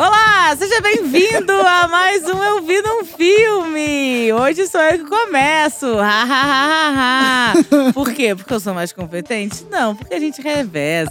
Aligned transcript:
Olá, 0.00 0.54
seja 0.56 0.80
bem-vindo 0.80 1.52
a 1.52 1.88
mais 1.88 2.22
um 2.22 2.40
Eu 2.40 2.62
Vi 2.62 2.80
Num 2.82 3.04
Filme. 3.04 4.32
Hoje 4.32 4.68
sou 4.68 4.80
eu 4.80 4.98
que 5.00 5.04
começo. 5.04 5.86
Ha, 5.98 6.22
ha, 6.22 6.92
ha. 6.94 7.92
Por 7.92 8.12
quê? 8.12 8.32
Porque 8.32 8.54
eu 8.54 8.60
sou 8.60 8.72
mais 8.72 8.92
competente? 8.92 9.66
Não, 9.68 9.96
porque 9.96 10.14
a 10.14 10.20
gente 10.20 10.40
reveza. 10.40 11.10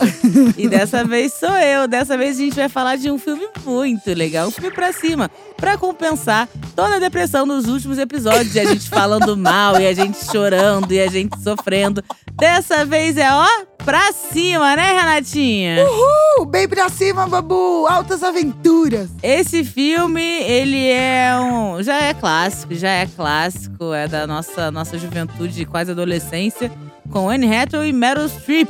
E 0.57 0.69
dessa 0.69 1.03
vez 1.03 1.33
sou 1.33 1.51
eu. 1.51 1.85
Dessa 1.85 2.17
vez 2.17 2.37
a 2.37 2.39
gente 2.39 2.55
vai 2.55 2.69
falar 2.69 2.95
de 2.95 3.11
um 3.11 3.17
filme 3.19 3.45
muito 3.65 4.09
legal, 4.13 4.47
um 4.47 4.51
filme 4.51 4.71
pra 4.71 4.93
cima, 4.93 5.29
pra 5.57 5.77
compensar 5.77 6.47
toda 6.77 6.97
a 6.97 6.99
depressão 6.99 7.47
dos 7.47 7.67
últimos 7.67 7.97
episódios. 7.97 8.53
E 8.53 8.59
a 8.59 8.65
gente 8.65 8.87
falando 8.87 9.35
mal, 9.35 9.81
e 9.81 9.87
a 9.87 9.93
gente 9.93 10.23
chorando, 10.31 10.91
e 10.91 10.99
a 11.01 11.07
gente 11.07 11.35
sofrendo. 11.41 12.03
Dessa 12.33 12.85
vez 12.85 13.17
é, 13.17 13.27
ó, 13.31 13.47
pra 13.83 14.13
cima, 14.13 14.75
né, 14.75 14.99
Renatinha? 14.99 15.83
Uhul! 15.83 16.45
Bem 16.45 16.67
pra 16.67 16.87
cima, 16.87 17.27
babu! 17.27 17.87
Altas 17.89 18.21
aventuras! 18.21 19.09
Esse 19.23 19.63
filme, 19.63 20.21
ele 20.21 20.87
é 20.87 21.31
um. 21.39 21.81
Já 21.81 21.99
é 21.99 22.13
clássico, 22.13 22.75
já 22.75 22.91
é 22.91 23.07
clássico. 23.07 23.91
É 23.91 24.07
da 24.07 24.27
nossa, 24.27 24.69
nossa 24.69 24.99
juventude, 24.99 25.65
quase 25.65 25.89
adolescência. 25.89 26.71
Com 27.09 27.27
Anne 27.27 27.51
Hathaway 27.51 27.89
e 27.89 27.93
Meryl 27.93 28.29
Streep. 28.29 28.69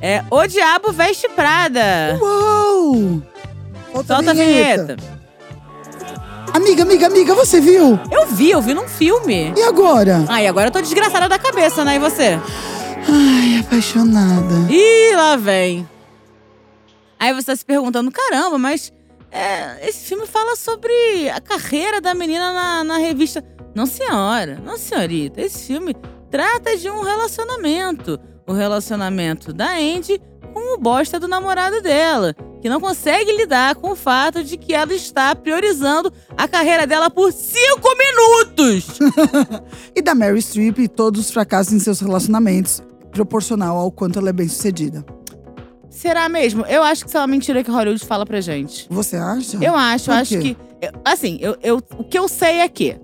É 0.00 0.22
O 0.30 0.46
Diabo 0.46 0.92
Veste 0.92 1.28
Prada. 1.30 2.16
Uou! 2.20 3.20
Solta, 3.92 4.14
Solta 4.14 4.30
a 4.30 4.34
vinheta. 4.34 4.96
Amiga, 6.54 6.82
amiga, 6.82 7.06
amiga, 7.06 7.34
você 7.34 7.60
viu? 7.60 7.98
Eu 8.10 8.26
vi, 8.26 8.50
eu 8.50 8.60
vi 8.60 8.74
num 8.74 8.86
filme. 8.86 9.54
E 9.56 9.62
agora? 9.62 10.24
Ai, 10.28 10.46
agora 10.46 10.68
eu 10.68 10.70
tô 10.70 10.80
desgraçada 10.82 11.28
da 11.28 11.38
cabeça, 11.38 11.82
né? 11.84 11.96
E 11.96 11.98
você? 11.98 12.38
Ai, 13.08 13.58
apaixonada. 13.60 14.54
Ih, 14.70 15.16
lá 15.16 15.36
vem. 15.36 15.88
Aí 17.18 17.32
você 17.32 17.46
tá 17.46 17.56
se 17.56 17.64
perguntando, 17.64 18.10
caramba, 18.10 18.58
mas 18.58 18.92
é, 19.30 19.88
esse 19.88 20.06
filme 20.06 20.26
fala 20.26 20.54
sobre 20.54 20.92
a 21.30 21.40
carreira 21.40 22.00
da 22.00 22.12
menina 22.14 22.52
na, 22.52 22.84
na 22.84 22.98
revista. 22.98 23.42
Não, 23.74 23.86
senhora, 23.86 24.60
não, 24.62 24.76
senhorita. 24.76 25.40
Esse 25.40 25.68
filme 25.68 25.96
trata 26.30 26.76
de 26.76 26.90
um 26.90 27.00
relacionamento. 27.00 28.20
O 28.46 28.52
relacionamento 28.52 29.52
da 29.52 29.72
Andy 29.72 30.20
com 30.52 30.74
o 30.74 30.78
bosta 30.78 31.18
do 31.18 31.26
namorado 31.28 31.80
dela, 31.82 32.34
que 32.60 32.68
não 32.68 32.80
consegue 32.80 33.32
lidar 33.36 33.74
com 33.76 33.92
o 33.92 33.96
fato 33.96 34.42
de 34.44 34.56
que 34.56 34.72
ela 34.74 34.92
está 34.94 35.34
priorizando 35.34 36.12
a 36.36 36.46
carreira 36.46 36.86
dela 36.86 37.10
por 37.10 37.32
cinco 37.32 37.88
minutos. 37.96 38.98
E 39.94 40.00
da 40.00 40.14
Mary 40.14 40.40
Streep 40.40 40.78
e 40.78 40.88
todos 40.88 41.20
os 41.20 41.30
fracassos 41.30 41.72
em 41.72 41.78
seus 41.78 42.00
relacionamentos, 42.00 42.82
proporcional 43.10 43.76
ao 43.76 43.90
quanto 43.90 44.18
ela 44.18 44.30
é 44.30 44.32
bem 44.32 44.48
sucedida. 44.48 45.04
Será 45.90 46.28
mesmo? 46.28 46.64
Eu 46.66 46.82
acho 46.82 47.02
que 47.04 47.08
isso 47.10 47.16
é 47.18 47.20
uma 47.20 47.26
mentira 47.26 47.62
que 47.62 47.70
Hollywood 47.70 48.04
fala 48.06 48.24
pra 48.24 48.40
gente. 48.40 48.86
Você 48.88 49.16
acha? 49.16 49.58
Eu 49.62 49.76
acho, 49.76 50.06
Por 50.06 50.14
acho 50.14 50.38
que. 50.38 50.56
eu- 50.80 50.92
assim, 51.04 51.38
eu, 51.40 51.56
eu- 51.62 51.82
o 51.98 52.04
que 52.04 52.18
eu 52.18 52.26
sei 52.28 52.60
é 52.60 52.68
que 52.68 52.96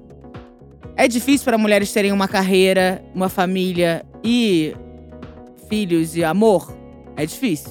é 0.97 1.07
difícil 1.07 1.45
para 1.45 1.59
mulheres 1.59 1.93
terem 1.93 2.11
uma 2.11 2.27
carreira, 2.27 3.05
uma 3.15 3.29
família 3.29 4.05
e 4.25 4.75
filhos 5.69 6.17
e 6.17 6.25
amor. 6.25 6.73
É 7.19 7.27
difícil. 7.27 7.71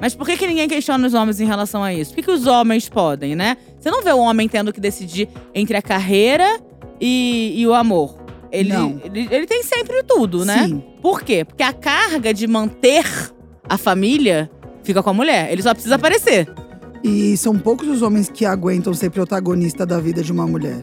Mas 0.00 0.14
por 0.14 0.26
que, 0.26 0.36
que 0.36 0.46
ninguém 0.46 0.68
questiona 0.68 1.06
os 1.06 1.14
homens 1.14 1.40
em 1.40 1.44
relação 1.46 1.82
a 1.82 1.92
isso? 1.92 2.10
Por 2.10 2.16
que, 2.16 2.22
que 2.22 2.30
os 2.30 2.46
homens 2.46 2.88
podem, 2.88 3.34
né? 3.36 3.56
Você 3.78 3.90
não 3.90 4.02
vê 4.02 4.12
o 4.12 4.18
homem 4.18 4.48
tendo 4.48 4.72
que 4.72 4.80
decidir 4.80 5.28
entre 5.54 5.76
a 5.76 5.82
carreira 5.82 6.60
e, 7.00 7.52
e 7.56 7.66
o 7.66 7.74
amor. 7.74 8.18
Ele, 8.50 8.72
Não. 8.72 9.00
ele, 9.04 9.28
ele 9.30 9.46
tem 9.46 9.62
sempre 9.64 10.02
tudo, 10.04 10.44
né? 10.44 10.66
Sim. 10.68 10.82
Por 11.02 11.22
quê? 11.22 11.44
Porque 11.44 11.62
a 11.62 11.72
carga 11.72 12.32
de 12.32 12.46
manter 12.46 13.04
a 13.68 13.76
família 13.76 14.50
fica 14.82 15.02
com 15.02 15.10
a 15.10 15.14
mulher. 15.14 15.50
Ele 15.50 15.62
só 15.62 15.72
precisa 15.74 15.96
aparecer. 15.96 16.48
E 17.02 17.36
são 17.36 17.58
poucos 17.58 17.88
os 17.88 18.00
homens 18.02 18.28
que 18.28 18.44
aguentam 18.46 18.94
ser 18.94 19.10
protagonista 19.10 19.84
da 19.84 19.98
vida 19.98 20.22
de 20.22 20.30
uma 20.32 20.46
mulher. 20.46 20.82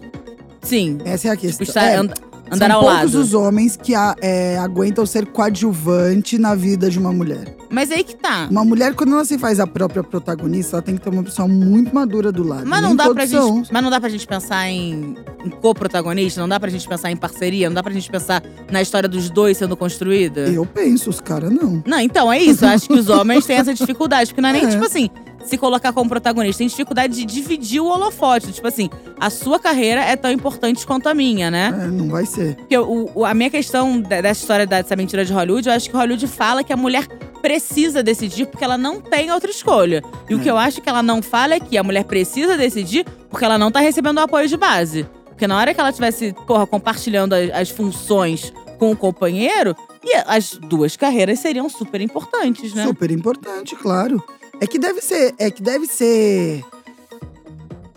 Sim. 0.62 0.98
Essa 1.06 1.30
é 1.30 1.32
a 1.32 1.38
questão. 1.38 1.66
Estar, 1.66 1.86
É, 1.86 1.96
and- 1.96 2.14
andar 2.52 2.68
são 2.68 2.76
ao 2.78 2.82
poucos 2.82 3.14
lado. 3.14 3.20
os 3.24 3.34
homens 3.34 3.78
que 3.78 3.96
a- 3.96 4.16
é, 4.22 4.58
aguentam 4.58 5.06
ser 5.06 5.26
coadjuvante 5.28 6.38
na 6.38 6.56
vida 6.56 6.90
de 6.90 7.00
uma 7.00 7.12
mulher. 7.12 7.56
Mas 7.70 7.90
aí 7.92 8.04
que 8.04 8.16
tá. 8.16 8.48
Uma 8.52 8.66
mulher, 8.66 8.94
quando 8.94 9.14
ela 9.14 9.24
se 9.24 9.38
faz 9.38 9.60
a 9.60 9.66
própria 9.66 10.04
protagonista, 10.04 10.76
ela 10.76 10.82
tem 10.82 10.96
que 10.98 11.02
ter 11.02 11.10
uma 11.10 11.24
pessoa 11.24 11.48
muito 11.48 11.94
madura 11.96 12.32
do 12.32 12.44
lado. 12.46 12.66
Mas 12.68 12.82
não, 12.82 12.90
Nem 12.90 12.98
dá 12.98 13.14
pra 13.14 13.26
são. 13.28 13.58
gente, 13.58 13.72
mas 13.72 13.82
não 13.84 13.90
dá 13.90 14.00
pra 14.00 14.10
gente 14.10 14.28
pensar 14.28 14.68
em, 14.68 15.16
em 15.46 15.50
co-protagonista, 15.50 16.42
não 16.42 16.50
dá 16.50 16.60
pra 16.60 16.70
gente 16.70 16.86
pensar 16.88 17.10
em 17.12 17.16
parceria, 17.16 17.70
não 17.70 17.76
dá 17.76 17.82
pra 17.84 17.94
gente 17.94 18.10
pensar 18.12 18.44
na 18.70 18.82
história 18.82 19.08
dos 19.08 19.30
dois 19.30 19.58
sendo 19.58 19.78
construída. 19.78 20.42
Eu 20.42 20.66
penso, 20.66 21.10
os 21.10 21.22
caras 21.22 21.50
não. 21.52 21.82
Não, 21.88 22.00
então 22.00 22.32
é 22.32 22.40
isso. 22.42 22.66
Eu 22.66 22.70
acho 22.70 22.88
que 22.88 22.94
os 23.00 23.08
homens 23.10 23.46
têm 23.46 23.56
essa 23.56 23.74
dificuldade. 23.74 24.32
Porque 24.32 24.42
não 24.42 24.50
é 24.50 24.54
nem, 24.54 24.66
É. 24.66 24.70
tipo 24.70 24.84
assim, 24.86 25.10
se 25.46 25.58
colocar 25.58 25.92
como 25.94 26.10
protagonista. 26.10 26.60
Tem 26.60 26.68
dificuldade 26.68 27.14
de 27.16 27.26
dividir 27.26 27.80
o 27.82 27.86
holofote. 27.88 28.52
Tipo 28.52 28.68
assim, 28.68 28.90
a 29.20 29.30
sua 29.30 29.60
carreira 29.60 30.02
é 30.02 30.16
tão 30.16 30.32
importante 30.32 30.86
quanto 30.86 31.08
a 31.10 31.14
minha, 31.14 31.50
né? 31.52 31.74
É, 31.84 31.88
não 31.88 32.10
vai 32.10 32.26
ser. 32.26 32.56
Porque 32.56 32.78
o- 32.78 33.10
o- 33.16 33.26
a 33.26 33.34
minha 33.34 33.50
questão 33.50 34.02
de- 34.02 34.22
dessa 34.22 34.42
história 34.42 34.66
dessa 34.66 34.96
mentira 34.96 35.24
de 35.26 35.34
Hollywood, 35.34 35.68
eu 35.68 35.74
acho 35.76 35.90
que 35.90 35.96
Hollywood 35.96 36.28
fala 36.28 36.64
que 36.64 36.72
a 36.74 36.78
mulher 36.78 37.08
precisa 37.42 38.04
decidir 38.04 38.46
porque 38.46 38.64
ela 38.64 38.78
não 38.78 39.02
tem 39.02 39.32
outra 39.32 39.50
escolha. 39.50 40.04
E 40.30 40.36
o 40.36 40.40
É. 40.40 40.44
que 40.44 40.50
eu 40.50 40.58
acho 40.58 40.80
que 40.82 40.88
ela 40.90 41.02
não 41.02 41.22
fala 41.22 41.56
é 41.56 41.60
que 41.60 41.78
a 41.78 41.84
mulher 41.84 42.04
precisa 42.06 42.56
decidir 42.58 43.06
porque 43.30 43.44
ela 43.46 43.58
não 43.58 43.72
tá 43.72 43.80
recebendo 43.80 44.18
o 44.18 44.22
apoio 44.22 44.48
de 44.48 44.56
base. 44.58 45.06
Porque 45.28 45.48
na 45.48 45.58
hora 45.58 45.74
que 45.74 45.80
ela 45.82 45.92
tivesse, 45.92 46.36
porra, 46.46 46.68
compartilhando 46.68 47.34
as, 47.34 47.50
as 47.52 47.70
funções 47.70 48.54
com 48.78 48.92
o 48.92 48.96
companheiro, 48.96 49.76
e 50.04 50.16
as 50.26 50.54
duas 50.54 50.96
carreiras 50.98 51.40
seriam 51.40 51.70
super 51.70 52.02
importantes, 52.02 52.74
né? 52.74 52.84
Super 52.86 53.12
importante, 53.12 53.76
claro. 53.76 54.24
É 54.62 54.68
que 54.68 54.78
deve 54.78 55.02
ser. 55.02 55.34
É 55.40 55.50
que 55.50 55.62
deve 55.62 55.88
ser. 55.88 56.64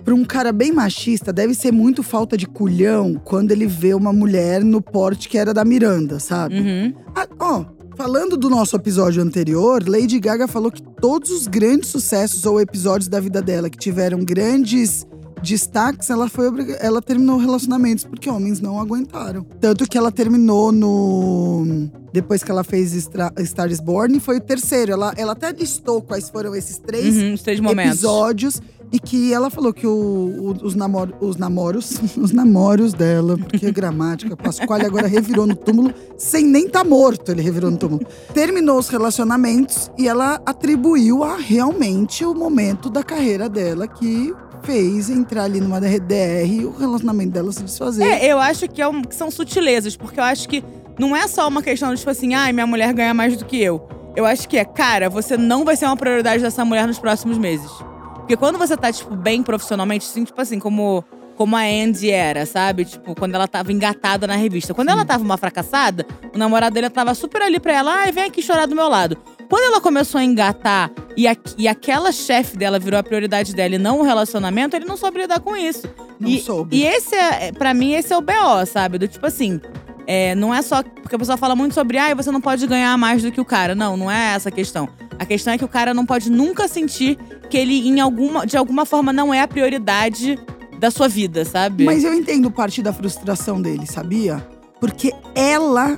Pra 0.03 0.15
um 0.15 0.25
cara 0.25 0.51
bem 0.51 0.73
machista, 0.73 1.31
deve 1.31 1.55
ser 1.55 1.73
muito 1.73 2.03
falta 2.03 2.39
de 2.39 2.47
culhão 2.47 3.21
quando 3.23 3.53
ele 3.53 3.67
vê 3.67 3.93
uma 3.93 4.13
mulher 4.13 4.65
no 4.65 4.81
porte 4.81 5.29
que 5.29 5.37
era 5.37 5.53
da 5.53 5.65
Miranda, 5.65 6.19
sabe? 6.19 6.59
Uhum. 6.59 6.95
Ah, 7.15 7.29
ó, 7.39 7.65
falando 7.97 8.37
do 8.37 8.51
nosso 8.51 8.77
episódio 8.77 9.23
anterior, 9.23 9.83
Lady 9.87 10.19
Gaga 10.19 10.49
falou 10.49 10.71
que 10.71 10.83
todos 10.83 11.31
os 11.31 11.47
grandes 11.47 11.89
sucessos 11.89 12.45
ou 12.45 12.61
episódios 12.61 13.09
da 13.09 13.21
vida 13.21 13.41
dela 13.41 13.71
que 13.71 13.79
tiveram 13.79 14.19
grandes 14.25 15.07
destaques, 15.45 16.11
ela 16.11 16.29
foi 16.29 16.47
ela 16.81 17.01
terminou 17.03 17.39
relacionamentos 17.39 18.05
porque 18.05 18.29
homens 18.31 18.61
não 18.61 18.81
aguentaram. 18.81 19.45
Tanto 19.61 19.89
que 19.89 19.97
ela 19.99 20.11
terminou 20.11 20.73
no 20.73 21.89
depois 22.13 22.45
que 22.45 22.51
ela 22.51 22.63
fez 22.63 22.93
Stra- 22.95 23.33
Star 23.45 23.71
is 23.71 23.81
Born, 23.81 24.21
foi 24.21 24.37
o 24.37 24.41
terceiro. 24.41 24.93
Ela, 24.93 25.13
ela 25.17 25.33
até 25.33 25.51
listou 25.53 26.01
quais 26.01 26.29
foram 26.31 26.55
esses 26.55 26.79
três 26.79 27.17
Uhum, 27.17 27.37
três 27.37 27.61
episódios 27.89 28.63
e 28.93 29.01
que 29.01 29.33
ela 29.35 29.51
falou 29.51 29.73
que 29.75 29.85
o- 29.85 29.91
o- 29.91 30.65
os, 30.65 30.77
namor, 30.77 31.13
os 31.21 31.37
namoros, 31.37 31.99
os 32.17 32.31
namoros 32.31 32.93
dela, 32.93 33.37
porque 33.37 33.73
gramática, 33.73 34.37
Pasquale 34.37 34.87
agora 34.87 35.09
revirou 35.09 35.45
no 35.47 35.57
túmulo 35.57 35.93
sem 36.17 36.47
nem 36.47 36.69
tá 36.69 36.85
morto, 36.85 37.33
ele 37.33 37.43
revirou 37.43 37.69
no 37.73 37.77
túmulo. 37.77 38.07
Terminou 38.33 38.79
os 38.79 38.89
relacionamentos 38.89 39.91
e 39.99 40.07
ela 40.07 40.41
atribuiu 40.47 41.25
a 41.25 41.37
realmente 41.37 42.25
o 42.25 42.33
momento 42.35 42.89
da 42.89 43.03
carreira 43.03 43.49
dela 43.49 43.89
que 43.89 44.33
fez 44.65 45.11
entrar 45.11 45.45
ali 45.45 45.61
numa 45.61 45.81
DR 45.81 46.47
e 46.47 46.65
o 46.65 46.71
relacionamento 46.77 47.31
dela 47.33 47.53
se 47.53 47.63
desfazer. 47.63 48.05
É, 48.05 48.27
eu 48.27 48.39
acho 48.39 48.69
que, 48.69 48.81
é 48.81 48.89
um- 48.89 49.03
que 49.03 49.15
são 49.15 49.31
sutilezas, 49.31 49.97
porque 49.97 50.19
eu 50.19 50.25
acho 50.25 50.49
que 50.49 50.63
não 50.99 51.15
é 51.15 51.27
só 51.27 51.47
uma 51.49 51.63
questão 51.63 51.91
de, 51.93 51.99
tipo 51.99 52.11
assim, 52.11 52.35
ai, 52.35 52.53
minha 52.53 52.67
mulher 52.67 52.93
ganha 52.93 53.13
mais 53.15 53.37
do 53.37 53.45
que 53.45 53.61
eu. 53.63 53.87
Eu 54.17 54.25
acho 54.25 54.49
que 54.49 54.57
é, 54.57 54.65
cara, 54.65 55.11
você 55.11 55.37
não 55.37 55.65
vai 55.65 55.77
ser 55.77 55.87
uma 55.87 55.97
prioridade 55.97 56.43
dessa 56.43 56.65
mulher 56.65 56.87
nos 56.87 56.99
próximos 56.99 57.37
meses. 57.37 57.71
Porque 58.17 58.37
quando 58.37 58.59
você 58.59 58.77
tá, 58.77 58.91
tipo, 58.93 59.15
bem 59.17 59.43
profissionalmente, 59.43 60.07
assim, 60.09 60.25
tipo 60.25 60.41
assim, 60.41 60.59
como, 60.59 61.05
como 61.37 61.57
a 61.57 61.61
Andy 61.63 62.11
era, 62.11 62.47
sabe? 62.47 62.85
Tipo, 62.85 63.15
quando 63.15 63.35
ela 63.35 63.47
tava 63.49 63.73
engatada 63.73 64.27
na 64.27 64.37
revista. 64.37 64.73
Quando 64.73 64.89
ela 64.91 65.05
tava 65.05 65.23
uma 65.25 65.37
fracassada, 65.37 66.07
o 66.35 66.39
namorado 66.39 66.73
dele 66.75 66.89
tava 66.89 67.13
super 67.15 67.43
ali 67.43 67.59
pra 67.61 67.73
ela, 67.75 67.93
ai, 67.93 68.13
vem 68.13 68.25
aqui 68.25 68.41
chorar 68.41 68.67
do 68.67 68.75
meu 68.75 68.89
lado. 68.89 69.19
Quando 69.51 69.65
ela 69.65 69.81
começou 69.81 70.19
a 70.21 70.25
engatar 70.25 70.91
e, 71.17 71.27
a- 71.29 71.37
e 71.59 71.69
aquela 71.69 72.11
chefe 72.13 72.57
dela 72.57 72.79
virou 72.79 72.99
a 72.99 73.03
prioridade 73.03 73.55
dela 73.55 73.75
e 73.75 73.79
não 73.79 74.01
o 74.01 74.03
relacionamento, 74.03 74.75
ele 74.77 74.85
não 74.85 74.97
soube 74.97 75.19
lidar 75.21 75.41
com 75.41 75.57
isso. 75.57 75.89
Não 76.19 76.29
e, 76.29 76.41
soube. 76.41 76.77
E 76.77 76.85
esse 76.85 77.15
é, 77.15 77.49
é- 77.49 77.53
pra 77.53 77.73
mim, 77.75 77.93
esse 77.93 78.13
é 78.13 78.17
o 78.17 78.21
BO, 78.21 78.67
sabe? 78.67 78.99
Do 78.99 79.07
tipo 79.09 79.27
assim, 79.27 79.61
é, 80.07 80.35
não 80.35 80.55
é 80.55 80.61
só. 80.63 80.83
Porque 80.83 81.15
a 81.17 81.19
pessoa 81.19 81.37
fala 81.37 81.55
muito 81.57 81.75
sobre, 81.75 81.99
ah, 81.99 82.15
você 82.15 82.31
não 82.31 82.41
pode 82.41 82.67
ganhar 82.67 82.97
mais 82.99 83.23
do 83.23 83.31
que 83.33 83.41
o 83.41 83.45
cara. 83.45 83.75
Não, 83.75 83.97
não 83.97 84.11
é 84.11 84.35
essa 84.35 84.49
a 84.49 84.53
questão. 84.53 84.89
A 85.19 85.25
questão 85.25 85.53
é 85.55 85.59
que 85.59 85.65
o 85.65 85.69
cara 85.69 85.95
não 85.95 86.05
pode 86.05 86.31
nunca 86.31 86.67
sentir 86.67 87.17
que 87.49 87.57
ele, 87.57 87.87
em 87.89 88.01
alguma, 88.01 88.45
de 88.47 88.57
alguma 88.57 88.85
forma, 88.85 89.13
não 89.13 89.33
é 89.33 89.41
a 89.41 89.49
prioridade 89.49 90.39
da 90.79 90.91
sua 90.91 91.07
vida, 91.09 91.45
sabe? 91.45 91.85
Mas 91.85 92.03
eu 92.03 92.13
entendo 92.13 92.51
parte 92.51 92.83
da 92.83 92.93
frustração 92.93 93.63
dele, 93.63 93.87
sabia? 93.87 94.45
Porque 94.81 95.13
ela, 95.35 95.97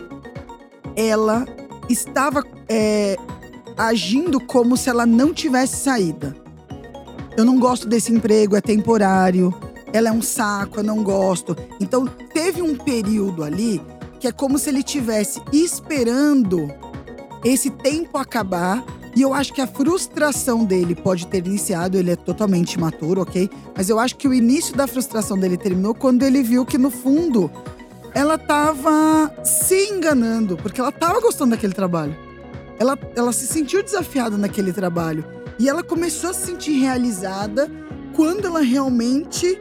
ela 0.95 1.45
estava 1.89 2.45
é, 2.69 3.17
agindo 3.77 4.41
como 4.41 4.77
se 4.77 4.89
ela 4.89 5.05
não 5.05 5.33
tivesse 5.33 5.77
saída. 5.77 6.35
Eu 7.37 7.45
não 7.45 7.59
gosto 7.59 7.87
desse 7.87 8.13
emprego, 8.13 8.57
é 8.57 8.61
temporário. 8.61 9.55
Ela 9.93 10.09
é 10.09 10.13
um 10.13 10.23
saco, 10.23 10.81
eu 10.81 10.85
não 10.85 11.03
gosto. 11.03 11.57
Então 11.81 12.07
teve 12.07 12.63
um 12.63 12.75
período 12.75 13.45
ali 13.45 13.81
que 14.19 14.27
é 14.27 14.33
como 14.33 14.59
se 14.59 14.71
ele 14.71 14.83
tivesse 14.83 15.41
esperando 15.53 16.69
esse 17.45 17.71
tempo 17.71 18.17
acabar 18.19 18.83
E 19.17 19.23
eu 19.23 19.33
acho 19.33 19.55
que 19.55 19.63
a 19.63 19.67
frustração 19.67 20.63
dele 20.63 20.95
pode 20.95 21.27
ter 21.27 21.47
iniciado, 21.47 21.97
ele 21.97 22.11
é 22.11 22.17
totalmente 22.17 22.75
imaturo, 22.75 23.23
ok? 23.23 23.49
Mas 23.75 23.89
eu 23.89 23.99
acho 23.99 24.15
que 24.17 24.29
o 24.29 24.35
início 24.35 24.77
da 24.77 24.87
frustração 24.87 25.39
dele 25.39 25.57
terminou 25.57 25.95
quando 25.95 26.23
ele 26.23 26.43
viu 26.43 26.67
que, 26.67 26.77
no 26.77 26.91
fundo, 26.91 27.51
ela 28.15 28.37
tava 28.37 29.33
se 29.43 29.89
enganando, 29.89 30.59
porque 30.59 30.79
ela 30.79 30.93
tava 30.93 31.19
gostando 31.19 31.53
daquele 31.53 31.73
trabalho. 31.73 32.15
Ela, 32.79 32.99
ela 33.15 33.33
se 33.33 33.47
sentiu 33.47 33.83
desafiada 33.83 34.37
naquele 34.37 34.73
trabalho. 34.73 35.25
E 35.59 35.69
ela 35.69 35.83
começou 35.83 36.31
a 36.31 36.35
se 36.35 36.47
sentir 36.47 36.73
realizada 36.73 37.71
quando 38.15 38.47
ela 38.47 38.61
realmente 38.61 39.59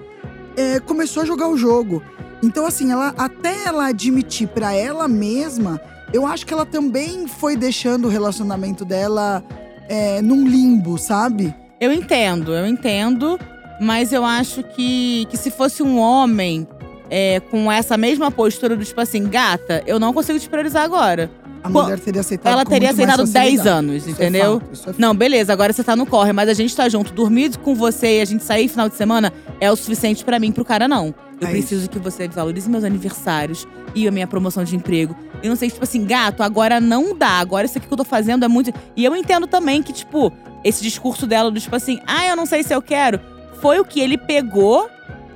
é, 0.58 0.80
começou 0.80 1.24
a 1.24 1.26
jogar 1.26 1.48
o 1.48 1.58
jogo. 1.58 2.02
Então, 2.44 2.66
assim, 2.66 2.92
ela 2.92 3.14
até 3.18 3.66
ela 3.66 3.88
admitir 3.88 4.48
para 4.48 4.74
ela 4.74 5.08
mesma, 5.08 5.80
eu 6.14 6.26
acho 6.26 6.46
que 6.46 6.54
ela 6.54 6.66
também 6.66 7.28
foi 7.28 7.56
deixando 7.56 8.06
o 8.06 8.10
relacionamento 8.10 8.86
dela 8.86 9.44
é, 9.90 10.22
num 10.22 10.48
limbo, 10.48 10.98
sabe? 10.98 11.54
Eu 11.80 11.92
entendo, 11.92 12.54
eu 12.54 12.66
entendo, 12.66 13.40
mas 13.80 14.14
eu 14.14 14.24
acho 14.24 14.64
que, 14.64 15.28
que 15.30 15.38
se 15.38 15.52
fosse 15.52 15.84
um 15.84 15.98
homem 15.98 16.68
é, 17.10 17.40
com 17.40 17.72
essa 17.72 17.98
mesma 17.98 18.32
postura 18.32 18.76
do 18.76 18.86
tipo 18.86 19.00
assim, 19.02 19.28
gata, 19.28 19.84
eu 19.86 20.00
não 20.00 20.14
consigo 20.14 20.40
te 20.40 20.50
priorizar 20.50 20.84
agora. 20.84 21.30
A 21.66 21.70
mulher 21.70 22.00
teria 22.00 22.22
aceitado 22.22 22.52
Ela 22.54 22.66
teria 22.66 22.92
aceitado 22.92 23.18
10 23.24 23.32
facilidade. 23.32 23.70
anos, 23.70 23.96
Isso 23.96 24.10
é 24.10 24.12
entendeu? 24.12 24.60
fato, 24.60 24.70
isso 24.74 24.84
é 24.84 24.86
fato. 24.88 25.02
Não, 25.02 25.16
beleza, 25.16 25.52
agora 25.54 25.74
você 25.74 25.84
tá 25.84 25.96
no 25.96 26.06
corre, 26.06 26.32
mas 26.34 26.48
a 26.50 26.54
gente 26.54 26.76
tá 26.76 26.88
junto. 26.88 27.12
Dormir 27.14 27.58
com 27.58 27.74
você 27.76 28.20
e 28.20 28.22
a 28.22 28.26
gente 28.26 28.44
sair 28.44 28.68
final 28.68 28.88
de 28.90 28.96
semana 28.96 29.34
é 29.60 29.72
o 29.72 29.76
suficiente 29.76 30.24
pra 30.24 30.40
mim, 30.40 30.52
pro 30.52 30.64
cara 30.66 30.88
não. 30.88 31.14
Eu 31.42 31.48
É 31.48 31.52
preciso 31.52 31.90
que 31.90 32.00
você 32.00 32.28
valorize 32.28 32.70
meus 32.70 32.84
aniversários 32.84 33.68
e 33.94 34.08
a 34.08 34.12
minha 34.12 34.28
promoção 34.28 34.64
de 34.64 34.76
emprego. 34.76 35.16
Eu 35.44 35.50
não 35.50 35.56
sei, 35.56 35.70
tipo 35.70 35.84
assim, 35.84 36.06
gato, 36.06 36.42
agora 36.44 36.80
não 36.80 37.18
dá. 37.18 37.40
Agora 37.40 37.66
isso 37.66 37.78
aqui 37.78 37.88
que 37.88 37.94
eu 37.94 37.98
tô 37.98 38.06
fazendo 38.06 38.46
é 38.46 38.48
muito. 38.48 38.74
E 38.96 39.04
eu 39.04 39.16
entendo 39.16 39.46
também 39.48 39.84
que, 39.84 39.92
tipo, 39.92 40.32
esse 40.64 40.82
discurso 40.82 41.28
dela 41.28 41.52
do 41.52 41.60
tipo 41.60 41.76
assim, 41.76 42.00
ah, 42.08 42.26
eu 42.28 42.36
não 42.36 42.46
sei 42.46 42.64
se 42.64 42.74
eu 42.74 42.82
quero, 42.82 43.20
foi 43.62 43.80
o 43.80 43.86
que 43.86 44.00
ele 44.00 44.18
pegou 44.18 44.90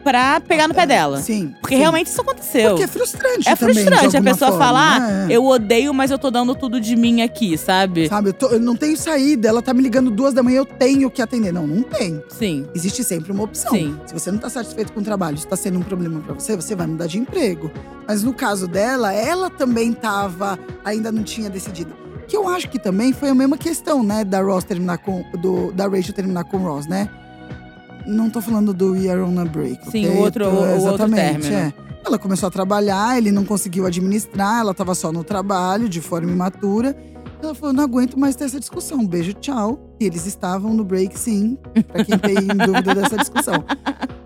pra 0.09 0.39
pegar 0.39 0.67
no 0.67 0.73
pé 0.73 0.87
dela. 0.87 1.21
Sim. 1.21 1.53
Porque 1.61 1.75
sim. 1.75 1.81
realmente 1.81 2.07
isso 2.07 2.19
aconteceu. 2.19 2.69
Porque 2.71 2.83
é 2.83 2.87
frustrante 2.87 3.47
É 3.47 3.55
também, 3.55 3.75
frustrante 3.75 4.17
a 4.17 4.21
pessoa 4.21 4.49
forma, 4.51 4.65
falar, 4.65 4.99
né? 5.01 5.27
eu 5.29 5.45
odeio, 5.45 5.93
mas 5.93 6.09
eu 6.09 6.17
tô 6.17 6.31
dando 6.31 6.55
tudo 6.55 6.81
de 6.81 6.95
mim 6.95 7.21
aqui, 7.21 7.55
sabe? 7.57 8.09
Sabe, 8.09 8.29
eu, 8.29 8.33
tô- 8.33 8.47
eu 8.47 8.59
não 8.59 8.75
tenho 8.75 8.97
saída. 8.97 9.47
Ela 9.47 9.61
tá 9.61 9.71
me 9.73 9.81
ligando 9.83 10.09
duas 10.09 10.33
da 10.33 10.41
manhã, 10.41 10.57
eu 10.57 10.65
tenho 10.65 11.11
que 11.11 11.21
atender. 11.21 11.51
Não, 11.53 11.67
não 11.67 11.83
tem. 11.83 12.23
Sim. 12.29 12.65
Existe 12.73 13.03
sempre 13.03 13.31
uma 13.31 13.43
opção. 13.43 13.71
Sim. 13.71 13.95
Se 14.07 14.13
você 14.13 14.31
não 14.31 14.39
tá 14.39 14.49
satisfeito 14.49 14.91
com 14.91 14.99
o 14.99 15.03
trabalho, 15.03 15.35
isso 15.35 15.47
tá 15.47 15.55
sendo 15.55 15.77
um 15.77 15.83
problema 15.83 16.19
pra 16.21 16.33
você, 16.33 16.55
você 16.55 16.75
vai 16.75 16.87
mudar 16.87 17.05
de 17.05 17.19
emprego. 17.19 17.71
Mas 18.07 18.23
no 18.23 18.33
caso 18.33 18.67
dela, 18.67 19.13
ela 19.13 19.49
também 19.49 19.93
tava, 19.93 20.57
ainda 20.83 21.11
não 21.11 21.21
tinha 21.23 21.49
decidido. 21.49 21.93
Que 22.27 22.35
eu 22.35 22.47
acho 22.47 22.67
que 22.69 22.79
também 22.79 23.13
foi 23.13 23.29
a 23.29 23.35
mesma 23.35 23.57
questão, 23.57 24.03
né, 24.03 24.23
da 24.23 24.41
Ross 24.41 24.63
terminar 24.63 24.97
com 24.99 25.23
do 25.39 25.71
da 25.71 25.87
Rachel 25.87 26.13
terminar 26.13 26.43
com 26.43 26.57
o 26.57 26.59
Ross, 26.63 26.85
né? 26.87 27.09
Não 28.09 28.29
tô 28.29 28.41
falando 28.41 28.73
do 28.73 28.93
We 28.93 29.09
Are 29.09 29.21
on 29.21 29.39
a 29.39 29.45
Break. 29.45 29.89
Sim, 29.91 30.05
ok? 30.07 30.17
o 30.17 30.21
outro- 30.21 30.45
o- 30.45 30.49
o 30.49 30.55
outro 30.59 30.75
exatamente, 31.05 31.15
término. 31.49 31.55
é. 31.55 31.73
Ela 32.05 32.17
começou 32.17 32.47
a 32.47 32.49
trabalhar, 32.51 33.17
ele 33.17 33.31
não 33.31 33.43
conseguiu 33.45 33.85
administrar, 33.85 34.61
ela 34.61 34.73
tava 34.73 34.95
só 34.95 35.11
no 35.11 35.23
trabalho, 35.23 35.87
de 35.89 36.01
forma 36.01 36.31
imatura. 36.31 36.95
Ela 37.41 37.53
falou: 37.53 37.73
não 37.73 37.83
aguento 37.83 38.17
mais 38.17 38.35
ter 38.35 38.45
essa 38.45 38.59
discussão. 38.59 39.05
Beijo, 39.05 39.33
tchau. 39.33 39.95
E 39.99 40.05
eles 40.05 40.25
estavam 40.25 40.73
no 40.73 40.83
break, 40.83 41.17
sim, 41.19 41.57
pra 41.87 42.03
quem 42.03 42.17
tem 42.17 42.35
dúvida 42.65 42.95
dessa 42.95 43.17
discussão. 43.17 43.63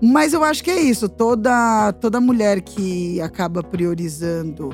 Mas 0.01 0.33
eu 0.33 0.43
acho 0.43 0.63
que 0.63 0.71
é 0.71 0.79
isso. 0.81 1.09
Toda, 1.09 1.91
toda 1.93 2.19
mulher 2.21 2.61
que 2.61 3.19
acaba 3.21 3.61
priorizando 3.63 4.69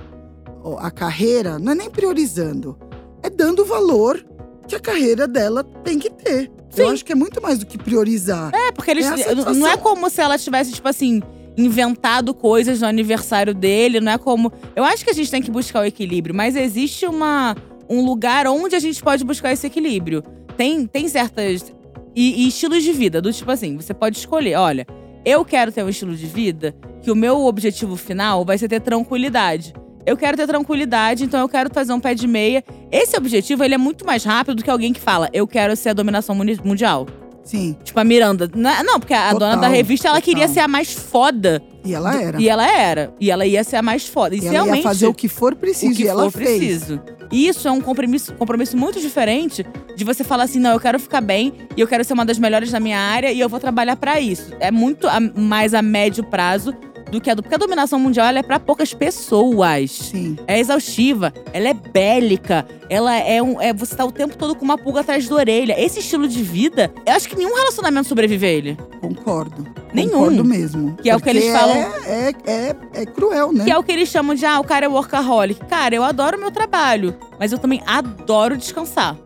a 0.79 0.91
carreira, 0.91 1.57
não 1.57 1.71
é 1.71 1.75
nem 1.75 1.89
priorizando, 1.89 2.77
é 3.23 3.29
dando 3.29 3.61
o 3.63 3.65
valor 3.65 4.23
que 4.67 4.75
a 4.75 4.79
carreira 4.79 5.27
dela 5.27 5.63
tem 5.83 5.97
que 5.97 6.09
ter. 6.09 6.51
Eu 6.75 6.87
Sim. 6.87 6.93
acho 6.93 7.05
que 7.05 7.11
é 7.11 7.15
muito 7.15 7.41
mais 7.41 7.59
do 7.59 7.65
que 7.65 7.77
priorizar. 7.77 8.51
É, 8.53 8.71
porque 8.71 8.91
eles. 8.91 9.05
É 9.05 9.35
não 9.35 9.67
é 9.67 9.77
como 9.77 10.09
se 10.09 10.21
ela 10.21 10.37
tivesse, 10.37 10.71
tipo 10.71 10.87
assim, 10.87 11.21
inventado 11.57 12.33
coisas 12.33 12.81
no 12.81 12.87
aniversário 12.87 13.53
dele. 13.53 13.99
Não 13.99 14.11
é 14.11 14.17
como. 14.17 14.51
Eu 14.75 14.83
acho 14.83 15.03
que 15.03 15.09
a 15.09 15.13
gente 15.13 15.29
tem 15.31 15.41
que 15.41 15.51
buscar 15.51 15.81
o 15.81 15.85
equilíbrio, 15.85 16.33
mas 16.33 16.55
existe 16.55 17.05
uma, 17.05 17.55
um 17.89 18.05
lugar 18.05 18.47
onde 18.47 18.75
a 18.75 18.79
gente 18.79 19.01
pode 19.01 19.23
buscar 19.23 19.51
esse 19.51 19.65
equilíbrio. 19.67 20.23
Tem, 20.55 20.85
tem 20.85 21.07
certas. 21.07 21.73
E, 22.15 22.43
e 22.43 22.47
estilos 22.47 22.83
de 22.83 22.91
vida, 22.91 23.21
do 23.21 23.31
tipo 23.31 23.51
assim, 23.51 23.77
você 23.77 23.93
pode 23.93 24.17
escolher, 24.17 24.55
olha, 24.55 24.85
eu 25.23 25.45
quero 25.45 25.71
ter 25.71 25.83
um 25.83 25.89
estilo 25.89 26.15
de 26.15 26.25
vida 26.25 26.75
que 27.01 27.11
o 27.11 27.15
meu 27.15 27.45
objetivo 27.45 27.95
final 27.95 28.43
vai 28.43 28.57
ser 28.57 28.67
ter 28.67 28.81
tranquilidade. 28.81 29.73
Eu 30.09 30.17
quero 30.17 30.35
ter 30.35 30.47
tranquilidade, 30.47 31.23
então 31.23 31.39
eu 31.39 31.47
quero 31.47 31.69
fazer 31.73 31.93
um 31.93 31.99
pé 31.99 32.13
de 32.15 32.27
meia. 32.27 32.63
Esse 32.91 33.15
objetivo, 33.15 33.63
ele 33.63 33.75
é 33.75 33.77
muito 33.77 34.05
mais 34.05 34.23
rápido 34.23 34.55
do 34.55 34.63
que 34.63 34.69
alguém 34.69 34.91
que 34.91 34.99
fala, 34.99 35.29
eu 35.31 35.45
quero 35.47 35.75
ser 35.75 35.89
a 35.89 35.93
dominação 35.93 36.35
mundial. 36.35 37.07
Sim. 37.43 37.75
Tipo, 37.83 37.99
a 37.99 38.03
Miranda. 38.03 38.49
Não, 38.55 38.83
não, 38.83 38.99
porque 38.99 39.13
a 39.13 39.31
Total, 39.31 39.39
dona 39.51 39.61
da 39.61 39.67
revista, 39.67 40.07
ela 40.07 40.17
total. 40.19 40.25
queria 40.33 40.47
ser 40.47 40.59
a 40.59 40.67
mais 40.67 40.91
foda. 40.93 41.61
E 41.83 41.93
ela 41.95 42.15
era. 42.21 42.39
E 42.41 42.47
ela 42.49 42.67
era. 42.71 43.13
E 43.19 43.31
ela 43.31 43.45
ia 43.45 43.63
ser 43.63 43.77
a 43.77 43.81
mais 43.81 44.05
foda. 44.07 44.35
E, 44.35 44.39
E 44.39 44.41
ela 44.41 44.47
ia 44.53 44.61
realmente 44.63 44.83
fazer 44.83 45.07
o 45.07 45.13
que 45.13 45.27
for 45.27 45.55
preciso. 45.55 45.91
o 45.93 45.95
que 45.95 46.03
e 46.03 46.07
ela 46.07 46.29
for 46.29 46.43
fez. 46.43 46.57
preciso. 46.59 47.01
E 47.31 47.47
isso 47.47 47.67
é 47.67 47.71
um 47.71 47.79
compromisso, 47.81 48.33
compromisso 48.33 48.75
muito 48.77 48.99
diferente 48.99 49.63
de 49.95 50.03
você 50.03 50.23
falar 50.23 50.43
assim: 50.43 50.59
não, 50.59 50.71
eu 50.73 50.79
quero 50.79 50.99
ficar 50.99 51.21
bem 51.21 51.53
e 51.77 51.81
eu 51.81 51.87
quero 51.87 52.03
ser 52.03 52.13
uma 52.13 52.25
das 52.25 52.37
melhores 52.39 52.71
da 52.71 52.79
minha 52.79 52.99
área 52.99 53.31
e 53.31 53.39
eu 53.39 53.47
vou 53.49 53.59
trabalhar 53.59 53.95
pra 53.95 54.19
isso. 54.19 54.51
É 54.59 54.69
muito 54.71 55.07
a- 55.07 55.19
mais 55.19 55.73
a 55.75 55.81
médio 55.81 56.23
prazo 56.23 56.73
do 57.11 57.19
que 57.21 57.29
a 57.29 57.33
do. 57.33 57.41
Porque 57.41 57.55
a 57.55 57.57
dominação 57.57 57.99
mundial 57.99 58.27
é 58.27 58.43
pra 58.43 58.59
poucas 58.59 58.93
pessoas. 58.93 59.91
Sim. 59.91 60.37
É 60.47 60.59
exaustiva, 60.59 61.33
ela 61.53 61.69
é 61.69 61.73
bélica, 61.73 62.65
ela 62.89 63.15
é 63.15 63.41
um. 63.41 63.59
É, 63.61 63.73
você 63.73 63.95
tá 63.95 64.05
o 64.05 64.11
tempo 64.11 64.37
todo 64.37 64.55
com 64.55 64.63
uma 64.65 64.77
pulga 64.77 65.01
atrás 65.01 65.27
da 65.27 65.35
orelha. 65.35 65.75
Esse 65.79 65.99
estilo 65.99 66.27
de 66.27 66.41
vida, 66.43 66.91
eu 67.05 67.13
acho 67.13 67.27
que 67.27 67.35
nenhum 67.35 67.55
relacionamento 67.55 68.07
sobrevive 68.07 68.45
a 68.45 68.49
ele. 68.49 68.77
Concordo. 69.01 69.65
Nenhum. 69.93 70.11
Concordo 70.11 70.45
mesmo. 70.45 70.95
Que 71.01 71.09
é 71.09 71.15
o 71.15 71.19
que 71.19 71.29
eles 71.29 71.45
falam- 71.51 71.75
É, 71.75 71.91
é, 72.05 72.35
é, 72.45 72.75
é 73.01 73.05
cruel, 73.05 73.51
né? 73.51 73.63
Que 73.65 73.71
é 73.71 73.77
o 73.77 73.83
que 73.83 73.91
eles 73.91 74.09
chamam 74.09 74.35
de, 74.35 74.45
ah, 74.45 74.59
o 74.59 74.63
cara 74.63 74.85
é 74.85 74.89
workaholic. 74.89 75.65
Cara, 75.65 75.95
eu 75.95 76.03
adoro 76.03 76.37
meu 76.39 76.51
trabalho, 76.51 77.15
mas 77.39 77.51
eu 77.51 77.57
também 77.57 77.81
adoro 77.87 78.55
descansar. 78.57 79.17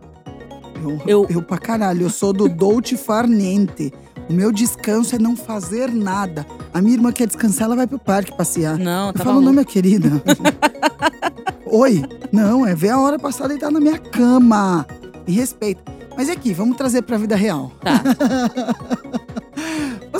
Eu, 0.82 1.00
Eu- 1.06 1.26
eu 1.30 1.42
pra 1.42 1.56
caralho, 1.58 2.02
eu 2.02 2.10
sou 2.10 2.32
do 2.32 2.48
dolce 2.48 2.96
far 2.96 3.26
niente. 3.26 3.92
O 4.28 4.32
meu 4.32 4.50
descanso 4.52 5.14
é 5.14 5.18
não 5.18 5.36
fazer 5.36 5.90
nada. 5.92 6.46
A 6.72 6.80
minha 6.80 6.94
irmã 6.94 7.12
quer 7.12 7.26
descansar, 7.26 7.66
ela 7.66 7.76
vai 7.76 7.86
pro 7.86 7.98
parque 7.98 8.36
passear. 8.36 8.78
Não, 8.78 9.08
Eu 9.08 9.12
tá 9.12 9.24
falo, 9.24 9.40
não, 9.40 9.52
maluco. 9.52 9.52
minha 9.52 9.64
querida. 9.64 10.10
Oi? 11.66 12.02
Não, 12.32 12.66
é 12.66 12.74
ver 12.74 12.90
a 12.90 12.98
hora 13.00 13.18
passar 13.18 13.48
deitar 13.48 13.70
na 13.70 13.80
minha 13.80 13.98
cama. 13.98 14.86
Me 15.26 15.34
respeita. 15.34 15.82
Mas 16.16 16.28
e 16.28 16.32
aqui, 16.32 16.52
vamos 16.52 16.76
trazer 16.76 17.02
pra 17.02 17.16
vida 17.18 17.34
real. 17.36 17.72
Tá. 17.82 18.02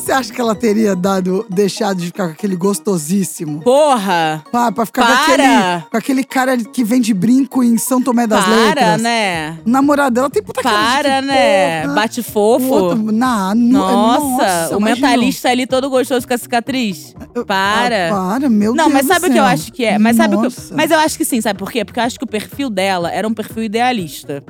Você 0.04 0.12
acha 0.12 0.30
que 0.34 0.38
ela 0.38 0.54
teria 0.54 0.94
dado, 0.94 1.46
deixado 1.48 1.96
de 1.98 2.08
ficar 2.08 2.26
com 2.26 2.32
aquele 2.32 2.56
gostosíssimo? 2.56 3.62
Porra! 3.62 4.44
Pá, 4.52 4.70
pra 4.70 4.84
ficar 4.84 5.00
com 5.06 5.08
Para! 5.14 5.22
aquele, 5.32 5.84
com 5.90 5.96
aquele 5.96 6.24
cara 6.24 6.56
que 6.58 6.84
vende 6.84 7.14
brinco 7.14 7.64
em 7.64 7.78
São 7.78 8.02
Tomé 8.02 8.26
das 8.26 8.44
Para, 8.44 8.54
Letras? 8.54 9.00
né? 9.00 9.58
O 9.64 9.70
namorado 9.70 10.14
dela 10.14 10.28
tem 10.28 10.42
puta 10.42 10.60
cara 10.62 10.98
de 10.98 11.08
Para, 11.08 11.22
né? 11.22 11.82
porra. 11.82 11.94
Bate 11.94 12.20
O 12.20 12.22
fofo. 12.22 12.66
outro, 12.66 13.12
na, 13.12 13.54
no- 13.54 13.78
Nossa, 13.78 14.76
o 14.76 14.78
imagina. 14.78 15.08
mentalista 15.08 15.48
ali 15.48 15.66
todo 15.66 15.88
gostoso 15.88 16.28
com 16.28 16.34
a 16.34 16.38
cicatriz. 16.38 17.14
Para. 17.46 18.08
Ah, 18.10 18.34
para, 18.40 18.50
meu 18.50 18.74
Não, 18.74 18.90
Deus 18.90 18.92
mas 18.92 19.06
sabe 19.06 19.28
o 19.28 19.32
que 19.32 19.38
eu 19.38 19.44
acho 19.44 19.72
que 19.72 19.86
é? 19.86 19.98
Mas 19.98 20.16
sabe 20.16 20.34
o 20.36 20.40
que 20.40 20.46
eu, 20.48 20.50
Nossa. 20.50 20.74
Mas 20.74 20.90
eu 20.90 20.98
acho 20.98 21.16
que 21.16 21.24
sim, 21.24 21.40
sabe 21.40 21.58
por 21.58 21.72
quê? 21.72 21.82
Porque 21.82 21.98
eu 21.98 22.04
acho 22.04 22.18
que 22.18 22.24
o 22.24 22.28
perfil 22.28 22.68
dela 22.68 23.10
era 23.10 23.26
um 23.26 23.32
perfil 23.32 23.62
idealista. 23.64 24.44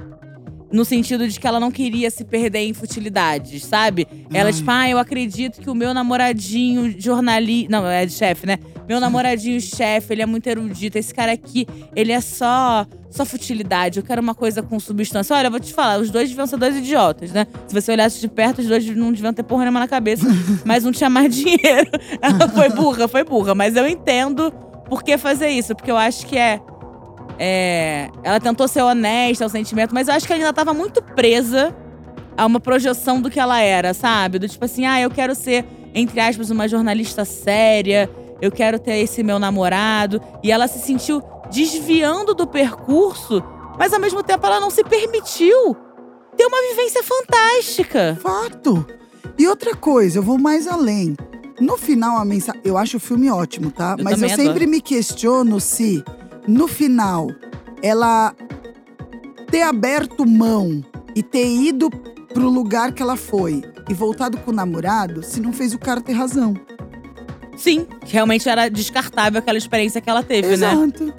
No 0.75 0.85
sentido 0.85 1.28
de 1.28 1.38
que 1.38 1.47
ela 1.47 1.61
não 1.61 1.71
queria 1.71 2.11
se 2.11 2.25
perder 2.25 2.59
em 2.59 2.75
futilidades, 2.75 3.64
sabe? 3.64 4.09
Ela, 4.33 4.49
Ai. 4.49 4.52
tipo, 4.52 4.69
ah, 4.73 4.90
eu 4.90 4.99
acredito 4.99 5.61
que 5.61 5.71
o 5.71 5.75
meu 5.75 5.95
namoradinho 5.95 6.93
jornalista. 7.00 7.71
Não, 7.71 7.87
é 7.87 8.04
de 8.04 8.12
chefe, 8.12 8.45
né? 8.45 8.59
Meu 8.88 8.99
namoradinho 8.99 9.61
chefe, 9.62 10.12
ele 10.12 10.23
é 10.23 10.26
muito 10.26 10.49
erudito. 10.49 10.99
Esse 10.99 11.14
cara 11.14 11.31
aqui, 11.31 11.64
ele 11.95 12.11
é 12.11 12.21
só. 12.21 12.85
Só 13.09 13.25
futilidade. 13.25 14.00
Eu 14.00 14.02
quero 14.02 14.21
uma 14.21 14.35
coisa 14.35 14.61
com 14.64 14.81
substância. 14.81 15.37
Olha, 15.37 15.47
eu 15.47 15.50
vou 15.52 15.61
te 15.61 15.73
falar, 15.73 16.00
os 16.00 16.11
dois 16.11 16.28
deviam 16.28 16.49
ser 16.49 16.57
dois 16.57 16.76
idiotas, 16.76 17.31
né? 17.31 17.47
Se 17.69 17.73
você 17.73 17.93
olhasse 17.93 18.21
de 18.21 18.26
perto, 18.26 18.61
os 18.61 18.66
dois 18.66 18.85
não 18.97 19.12
deviam 19.12 19.33
ter 19.33 19.45
porra 19.45 19.61
nenhuma 19.61 19.78
na 19.78 19.87
cabeça. 19.87 20.26
mas 20.66 20.85
um 20.85 20.90
tinha 20.90 21.09
mais 21.09 21.33
dinheiro. 21.33 21.88
Ela 22.21 22.49
foi 22.49 22.69
burra, 22.71 23.07
foi 23.07 23.23
burra. 23.23 23.54
Mas 23.54 23.76
eu 23.76 23.87
entendo 23.87 24.50
por 24.88 25.04
que 25.04 25.16
fazer 25.16 25.50
isso. 25.50 25.76
Porque 25.76 25.93
eu 25.93 25.97
acho 25.97 26.26
que 26.26 26.37
é. 26.37 26.61
É, 27.38 28.09
ela 28.23 28.38
tentou 28.41 28.69
ser 28.69 28.83
honesta 28.83 29.45
ao 29.45 29.50
sentimento, 29.50 29.95
mas 29.95 30.09
eu 30.09 30.14
acho 30.14 30.26
que 30.26 30.33
ela 30.33 30.43
ainda 30.43 30.53
tava 30.53 30.73
muito 30.73 31.03
presa 31.03 31.75
a 32.37 32.47
uma 32.47 32.61
projeção 32.61 33.21
do 33.21 33.31
que 33.31 33.38
ela 33.38 33.61
era, 33.61 33.95
sabe? 33.95 34.38
Do 34.38 34.49
tipo 34.49 34.64
assim, 34.64 34.87
ah, 34.87 35.00
eu 35.00 35.11
quero 35.11 35.35
ser, 35.35 35.64
entre 35.95 36.21
aspas, 36.21 36.50
uma 36.50 36.69
jornalista 36.69 37.25
séria, 37.25 38.11
eu 38.41 38.50
quero 38.50 38.79
ter 38.79 38.99
esse 38.99 39.23
meu 39.23 39.38
namorado. 39.38 40.21
E 40.43 40.50
ela 40.50 40.67
se 40.69 40.79
sentiu 40.79 41.23
desviando 41.50 42.35
do 42.35 42.47
percurso, 42.47 43.43
mas 43.79 43.93
ao 43.93 44.00
mesmo 44.00 44.23
tempo 44.23 44.47
ela 44.47 44.61
não 44.61 44.71
se 44.71 44.83
permitiu 44.85 45.76
ter 46.37 46.47
uma 46.47 46.61
vivência 46.71 47.03
fantástica. 47.03 48.19
Fato. 48.21 48.87
E 49.38 49.47
outra 49.47 49.75
coisa, 49.75 50.19
eu 50.19 50.23
vou 50.23 50.38
mais 50.38 50.67
além. 50.67 51.17
No 51.61 51.76
final, 51.76 52.19
a 52.19 52.25
mensagem. 52.25 52.61
Eu 52.64 52.76
acho 52.76 52.97
o 52.97 53.00
filme 53.00 53.31
ótimo, 53.31 53.71
tá? 53.71 53.95
Eu 53.99 54.05
Mas 54.05 54.14
eu 54.14 54.21
também 54.21 54.37
sempre 54.37 54.64
adoro. 54.64 54.69
me 54.71 54.81
questiono 54.81 55.61
se, 55.61 56.05
no 56.46 56.66
final, 56.68 57.28
ela 57.82 58.34
ter 59.50 59.62
aberto 59.62 60.26
mão 60.26 60.84
e 61.14 61.22
ter 61.22 61.46
ido 61.46 61.90
pro 62.32 62.48
lugar 62.48 62.92
que 62.92 63.02
ela 63.02 63.16
foi 63.16 63.62
e 63.88 63.94
voltado 63.94 64.38
com 64.38 64.50
o 64.50 64.54
namorado 64.54 65.22
se 65.22 65.40
não 65.40 65.52
fez 65.52 65.72
o 65.74 65.78
cara 65.78 66.00
ter 66.00 66.12
razão. 66.12 66.54
Sim, 67.56 67.86
realmente 68.04 68.48
era 68.48 68.68
descartável 68.68 69.38
aquela 69.38 69.56
experiência 69.58 70.00
que 70.00 70.10
ela 70.10 70.22
teve, 70.22 70.56
né? 70.56 70.72
Exato. 70.72 71.14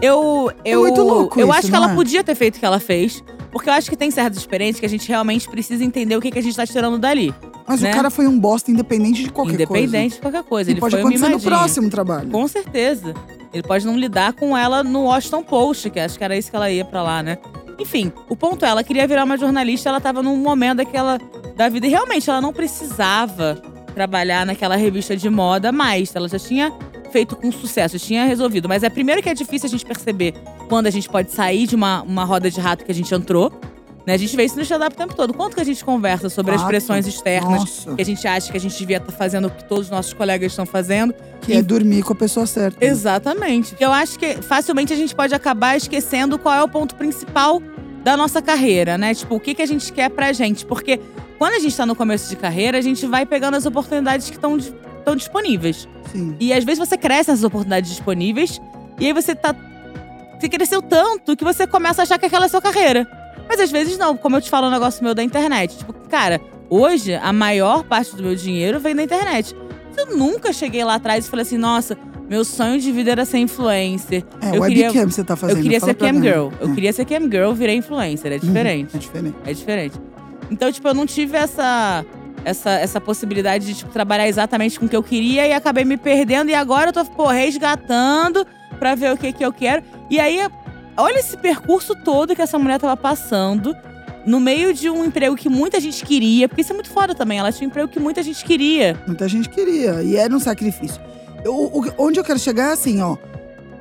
Eu, 0.00 0.50
eu, 0.64 0.80
muito 0.82 1.02
louco 1.02 1.38
eu 1.38 1.48
isso, 1.48 1.58
acho 1.58 1.68
que 1.68 1.76
ela 1.76 1.92
é? 1.92 1.94
podia 1.94 2.24
ter 2.24 2.34
feito 2.34 2.56
o 2.56 2.58
que 2.58 2.64
ela 2.66 2.80
fez. 2.80 3.22
Porque 3.52 3.68
eu 3.68 3.72
acho 3.74 3.88
que 3.88 3.96
tem 3.96 4.10
certas 4.10 4.38
experiências 4.38 4.80
que 4.80 4.86
a 4.86 4.88
gente 4.88 5.06
realmente 5.08 5.48
precisa 5.48 5.84
entender 5.84 6.16
o 6.16 6.20
que, 6.20 6.30
que 6.30 6.38
a 6.38 6.42
gente 6.42 6.56
tá 6.56 6.66
tirando 6.66 6.98
dali. 6.98 7.32
Mas 7.68 7.80
Né? 7.80 7.90
o 7.90 7.94
cara 7.94 8.10
foi 8.10 8.26
um 8.26 8.38
bosta 8.38 8.70
independente 8.70 9.22
de 9.22 9.30
qualquer 9.30 9.54
Independente 9.54 10.14
de 10.16 10.20
qualquer 10.20 10.42
coisa. 10.42 10.48
coisa. 10.48 10.70
E 10.70 10.72
Ele 10.72 10.80
pode 10.80 10.90
foi 10.96 11.04
um 11.04 11.06
acontecer 11.06 11.22
no 11.24 11.28
mimadinho. 11.38 11.50
próximo 11.50 11.88
trabalho. 11.90 12.30
Com 12.30 12.48
certeza. 12.48 13.14
Ele 13.54 13.62
pode 13.62 13.86
não 13.86 13.96
lidar 13.96 14.32
com 14.32 14.56
ela 14.56 14.82
no 14.82 15.04
Washington 15.04 15.44
Post, 15.44 15.88
que 15.88 16.00
acho 16.00 16.18
que 16.18 16.24
era 16.24 16.36
isso 16.36 16.50
que 16.50 16.56
ela 16.56 16.68
ia 16.68 16.84
pra 16.84 17.02
lá, 17.02 17.22
né? 17.22 17.38
Enfim, 17.78 18.12
o 18.28 18.36
ponto 18.36 18.64
é, 18.64 18.68
ela 18.68 18.82
queria 18.82 19.06
virar 19.06 19.24
uma 19.24 19.38
jornalista, 19.38 19.88
ela 19.88 20.00
tava 20.00 20.22
num 20.22 20.36
momento 20.36 20.78
daquela 20.78 21.18
da 21.56 21.68
vida. 21.68 21.86
E 21.86 21.90
realmente, 21.90 22.28
ela 22.28 22.40
não 22.40 22.52
precisava 22.52 23.62
trabalhar 23.94 24.44
naquela 24.44 24.76
revista 24.76 25.16
de 25.16 25.30
moda 25.30 25.70
mais. 25.70 26.14
Ela 26.14 26.28
já 26.28 26.38
tinha 26.38 26.72
feito 27.12 27.36
com 27.36 27.50
sucesso, 27.52 27.96
tinha 27.98 28.24
resolvido. 28.24 28.68
Mas 28.68 28.82
é 28.82 28.90
primeiro 28.90 29.22
que 29.22 29.28
é 29.28 29.34
difícil 29.34 29.68
a 29.68 29.70
gente 29.70 29.86
perceber 29.86 30.34
quando 30.68 30.88
a 30.88 30.90
gente 30.90 31.08
pode 31.08 31.30
sair 31.30 31.66
de 31.66 31.76
uma, 31.76 32.02
uma 32.02 32.24
roda 32.24 32.50
de 32.50 32.60
rato 32.60 32.84
que 32.84 32.90
a 32.90 32.94
gente 32.94 33.14
entrou. 33.14 33.52
Né? 34.06 34.14
A 34.14 34.16
gente 34.16 34.36
vê 34.36 34.44
isso 34.44 34.56
no 34.56 34.62
stand-up 34.62 34.94
o 34.94 34.98
tempo 34.98 35.14
todo. 35.14 35.32
Quanto 35.32 35.54
que 35.54 35.60
a 35.60 35.64
gente 35.64 35.84
conversa 35.84 36.28
sobre 36.28 36.54
as 36.54 36.60
Fato. 36.60 36.68
pressões 36.68 37.06
externas 37.06 37.60
Nossa. 37.60 37.94
que 37.94 38.02
a 38.02 38.04
gente 38.04 38.26
acha 38.26 38.50
que 38.50 38.56
a 38.56 38.60
gente 38.60 38.78
devia 38.78 38.98
estar 38.98 39.12
fazendo 39.12 39.48
o 39.48 39.50
que 39.50 39.64
todos 39.64 39.86
os 39.86 39.90
nossos 39.90 40.12
colegas 40.12 40.52
estão 40.52 40.66
fazendo. 40.66 41.14
Que 41.40 41.54
é 41.54 41.62
dormir 41.62 42.02
com 42.02 42.12
a 42.12 42.16
pessoa 42.16 42.46
certa. 42.46 42.84
Exatamente. 42.84 43.74
Eu 43.80 43.92
acho 43.92 44.18
que 44.18 44.42
facilmente 44.42 44.92
a 44.92 44.96
gente 44.96 45.14
pode 45.14 45.34
acabar 45.34 45.76
esquecendo 45.76 46.38
qual 46.38 46.54
é 46.54 46.62
o 46.62 46.68
ponto 46.68 46.94
principal 46.94 47.62
da 48.02 48.16
nossa 48.16 48.42
carreira, 48.42 48.98
né? 48.98 49.14
Tipo, 49.14 49.36
o 49.36 49.40
que, 49.40 49.54
que 49.54 49.62
a 49.62 49.66
gente 49.66 49.90
quer 49.92 50.10
pra 50.10 50.32
gente. 50.32 50.66
Porque 50.66 51.00
quando 51.38 51.54
a 51.54 51.58
gente 51.58 51.74
tá 51.74 51.86
no 51.86 51.96
começo 51.96 52.28
de 52.28 52.36
carreira, 52.36 52.76
a 52.76 52.82
gente 52.82 53.06
vai 53.06 53.24
pegando 53.24 53.56
as 53.56 53.64
oportunidades 53.64 54.28
que 54.28 54.36
estão 54.36 54.58
estão 55.04 55.14
disponíveis. 55.14 55.86
Sim. 56.10 56.34
E 56.40 56.52
às 56.52 56.64
vezes 56.64 56.78
você 56.78 56.96
cresce 56.96 57.30
nessas 57.30 57.44
oportunidades 57.44 57.90
disponíveis, 57.90 58.60
e 58.98 59.06
aí 59.06 59.12
você 59.12 59.34
tá. 59.34 59.54
Você 60.38 60.48
cresceu 60.48 60.82
tanto 60.82 61.36
que 61.36 61.44
você 61.44 61.66
começa 61.66 62.02
a 62.02 62.04
achar 62.04 62.18
que 62.18 62.26
aquela 62.26 62.44
é 62.44 62.46
a 62.46 62.48
sua 62.48 62.60
carreira. 62.60 63.06
Mas 63.54 63.60
às 63.60 63.70
vezes 63.70 63.96
não, 63.96 64.16
como 64.16 64.34
eu 64.36 64.40
te 64.40 64.50
falo 64.50 64.66
um 64.66 64.70
negócio 64.70 65.04
meu 65.04 65.14
da 65.14 65.22
internet. 65.22 65.78
Tipo, 65.78 65.92
cara, 66.08 66.40
hoje 66.68 67.14
a 67.14 67.32
maior 67.32 67.84
parte 67.84 68.16
do 68.16 68.20
meu 68.22 68.34
dinheiro 68.34 68.80
vem 68.80 68.96
da 68.96 69.04
internet. 69.04 69.54
Eu 69.96 70.16
nunca 70.16 70.52
cheguei 70.52 70.82
lá 70.82 70.94
atrás 70.96 71.24
e 71.24 71.30
falei 71.30 71.44
assim, 71.44 71.56
nossa, 71.56 71.96
meu 72.28 72.44
sonho 72.44 72.80
de 72.80 72.90
vida 72.90 73.12
era 73.12 73.24
ser 73.24 73.38
influencer. 73.38 74.24
É, 74.42 74.56
eu 74.56 74.60
webcam 74.62 74.90
queria, 74.90 75.06
você 75.06 75.22
tá 75.22 75.36
fazendo. 75.36 75.58
eu 75.58 75.62
queria 75.62 75.78
fala 75.78 75.92
ser 75.92 75.98
cam 75.98 76.20
girl. 76.20 76.48
Eu 76.60 76.70
É. 76.70 76.74
queria 76.74 76.92
ser 76.92 77.04
cam 77.04 77.30
girl, 77.30 77.52
virei 77.52 77.76
influencer. 77.76 78.32
É 78.32 78.38
diferente. 78.38 78.96
É 78.96 78.98
diferente. 78.98 79.36
É 79.46 79.52
diferente. 79.52 80.00
Então, 80.50 80.72
tipo, 80.72 80.88
eu 80.88 80.94
não 80.94 81.06
tive 81.06 81.36
essa, 81.36 82.04
essa, 82.44 82.70
essa 82.72 83.00
possibilidade 83.00 83.66
de 83.66 83.74
tipo, 83.74 83.92
trabalhar 83.92 84.26
exatamente 84.26 84.80
com 84.80 84.86
o 84.86 84.88
que 84.88 84.96
eu 84.96 85.02
queria 85.02 85.46
e 85.46 85.52
acabei 85.52 85.84
me 85.84 85.96
perdendo. 85.96 86.50
E 86.50 86.54
agora 86.56 86.88
eu 86.88 86.92
tô, 86.92 87.04
pô, 87.04 87.28
resgatando 87.28 88.44
pra 88.80 88.96
ver 88.96 89.12
o 89.12 89.16
que, 89.16 89.32
que 89.32 89.44
eu 89.44 89.52
quero. 89.52 89.84
E 90.10 90.18
aí, 90.18 90.40
olha 90.96 91.18
esse 91.18 91.36
percurso 91.36 91.94
todo 91.94 92.34
que 92.34 92.42
essa 92.42 92.58
mulher 92.58 92.78
tava 92.80 92.96
passando. 92.96 93.74
No 94.26 94.40
meio 94.40 94.72
de 94.72 94.88
um 94.88 95.04
emprego 95.04 95.36
que 95.36 95.50
muita 95.50 95.78
gente 95.78 96.02
queria, 96.04 96.48
porque 96.48 96.62
isso 96.62 96.72
é 96.72 96.74
muito 96.74 96.88
foda 96.90 97.14
também. 97.14 97.38
Ela 97.38 97.52
tinha 97.52 97.68
um 97.68 97.70
emprego 97.70 97.88
que 97.88 98.00
muita 98.00 98.22
gente 98.22 98.42
queria. 98.42 98.98
Muita 99.06 99.28
gente 99.28 99.50
queria. 99.50 100.02
E 100.02 100.16
era 100.16 100.34
um 100.34 100.40
sacrifício. 100.40 100.98
Eu- 101.44 101.54
o- 101.54 101.92
onde 101.98 102.18
eu 102.18 102.24
quero 102.24 102.38
chegar 102.38 102.70
é 102.70 102.72
assim, 102.72 103.02
ó. 103.02 103.18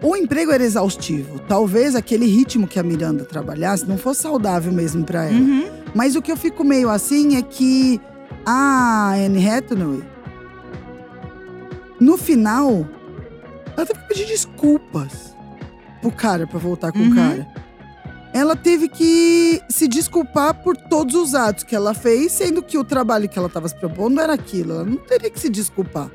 O 0.01 0.17
emprego 0.17 0.51
era 0.51 0.61
exaustivo. 0.61 1.39
Talvez 1.47 1.95
aquele 1.95 2.25
ritmo 2.25 2.67
que 2.67 2.77
a 2.77 2.83
Miranda 2.83 3.23
trabalhasse 3.23 3.87
não 3.87 3.97
fosse 3.97 4.21
saudável 4.23 4.73
mesmo 4.73 5.05
pra 5.05 5.23
ela. 5.23 5.33
Uhum. 5.33 5.65
Mas 5.95 6.17
o 6.17 6.21
que 6.21 6.29
eu 6.29 6.35
fico 6.35 6.61
meio 6.61 6.89
assim 6.89 7.37
é 7.37 7.41
que 7.41 8.01
a 8.45 9.13
Anne 9.15 9.47
Hathaway, 9.49 10.03
no 12.01 12.17
final, 12.17 12.85
ela 13.77 13.85
teve 13.85 13.99
que 14.01 14.07
pedir 14.09 14.25
desculpas 14.25 15.32
pro 16.03 16.11
cara 16.11 16.45
pra 16.45 16.59
voltar 16.59 16.91
com 16.91 16.99
Uhum. 16.99 17.11
o 17.11 17.15
cara. 17.15 17.47
Ela 18.33 18.55
teve 18.55 18.87
que 18.89 19.61
se 19.69 19.87
desculpar 19.87 20.55
por 20.55 20.75
todos 20.75 21.13
os 21.15 21.35
atos 21.35 21.63
que 21.63 21.75
ela 21.75 21.93
fez, 21.93 22.31
sendo 22.31 22.63
que 22.63 22.77
o 22.77 22.83
trabalho 22.83 23.29
que 23.29 23.37
ela 23.37 23.47
tava 23.47 23.67
se 23.69 23.75
propondo 23.75 24.19
era 24.19 24.33
aquilo. 24.33 24.73
Ela 24.73 24.85
não 24.85 24.97
teria 24.97 25.29
que 25.29 25.39
se 25.39 25.49
desculpar. 25.49 26.09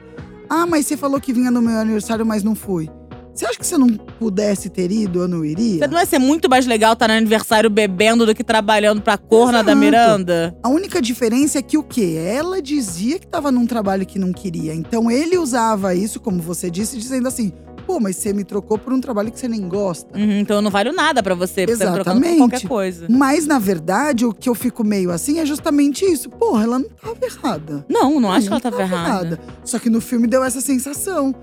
Ah, 0.51 0.67
mas 0.67 0.87
você 0.87 0.97
falou 0.97 1.21
que 1.21 1.33
vinha 1.33 1.51
no 1.51 1.63
meu 1.63 1.79
aniversário, 1.79 2.27
mas 2.27 2.43
não 2.43 2.55
fui. 2.57 2.91
Você 3.33 3.47
acha 3.47 3.57
que 3.57 3.65
se 3.65 3.73
eu 3.73 3.79
não 3.79 3.87
pudesse 4.19 4.69
ter 4.69 4.91
ido, 4.91 5.21
eu 5.21 5.29
não 5.29 5.45
iria? 5.45 5.79
Você 5.79 5.87
não 5.87 5.97
ia 6.01 6.07
ser 6.07 6.19
muito 6.19 6.51
mais 6.51 6.67
legal 6.67 6.95
estar 6.95 7.07
no 7.07 7.15
aniversário 7.15 7.71
bebendo 7.71 8.27
do 8.27 8.35
que 8.35 8.43
trabalhando 8.43 9.01
pra 9.01 9.17
corna 9.17 9.63
da 9.63 9.71
Exato. 9.71 9.79
Miranda? 9.79 10.59
A 10.61 10.69
única 10.69 11.01
diferença 11.01 11.57
é 11.61 11.63
que 11.63 11.79
o 11.79 11.85
quê? 11.85 12.17
Ela 12.21 12.61
dizia 12.61 13.17
que 13.21 13.27
estava 13.27 13.53
num 13.53 13.65
trabalho 13.65 14.05
que 14.05 14.19
não 14.19 14.33
queria. 14.33 14.75
Então 14.75 15.09
ele 15.09 15.39
usava 15.39 15.95
isso, 15.95 16.19
como 16.19 16.43
você 16.43 16.69
disse, 16.69 16.99
dizendo 16.99 17.29
assim: 17.29 17.53
pô, 17.89 17.99
mas 17.99 18.17
você 18.17 18.35
me 18.35 18.45
trocou 18.45 18.77
por 18.77 18.93
um 18.93 19.01
trabalho 19.01 19.33
que 19.33 19.41
você 19.41 19.49
nem 19.49 19.67
gosta. 19.67 20.15
Uhum, 20.15 20.41
então 20.41 20.57
eu 20.57 20.63
não 20.63 20.71
valho 20.71 20.93
nada 20.93 21.23
pra 21.23 21.35
você, 21.35 21.63
porque 21.63 21.77
você 21.79 21.85
tá 21.85 21.91
me 21.91 21.95
trocando 21.95 22.21
por 22.21 22.27
Exatamente. 22.27 22.51
qualquer 22.51 22.69
coisa. 22.69 23.07
Mas, 23.09 23.47
na 23.47 23.59
verdade, 23.59 24.27
o 24.27 24.35
que 24.35 24.47
eu 24.47 24.55
fico 24.55 24.85
meio 24.85 25.11
assim 25.11 25.39
é 25.39 25.47
justamente 25.47 26.05
isso. 26.05 26.29
Porra, 26.29 26.65
ela 26.65 26.79
não 26.79 26.91
tava 26.91 27.25
errada. 27.25 27.87
Não, 27.89 28.21
não 28.21 28.31
acho 28.31 28.49
que 28.49 28.53
ela 28.53 28.61
tava 28.61 28.83
errada. 28.83 29.41
Só 29.65 29.79
que 29.79 29.89
no 29.89 30.03
filme 30.03 30.27
deu 30.27 30.45
essa 30.45 30.61
sensação. 30.61 31.35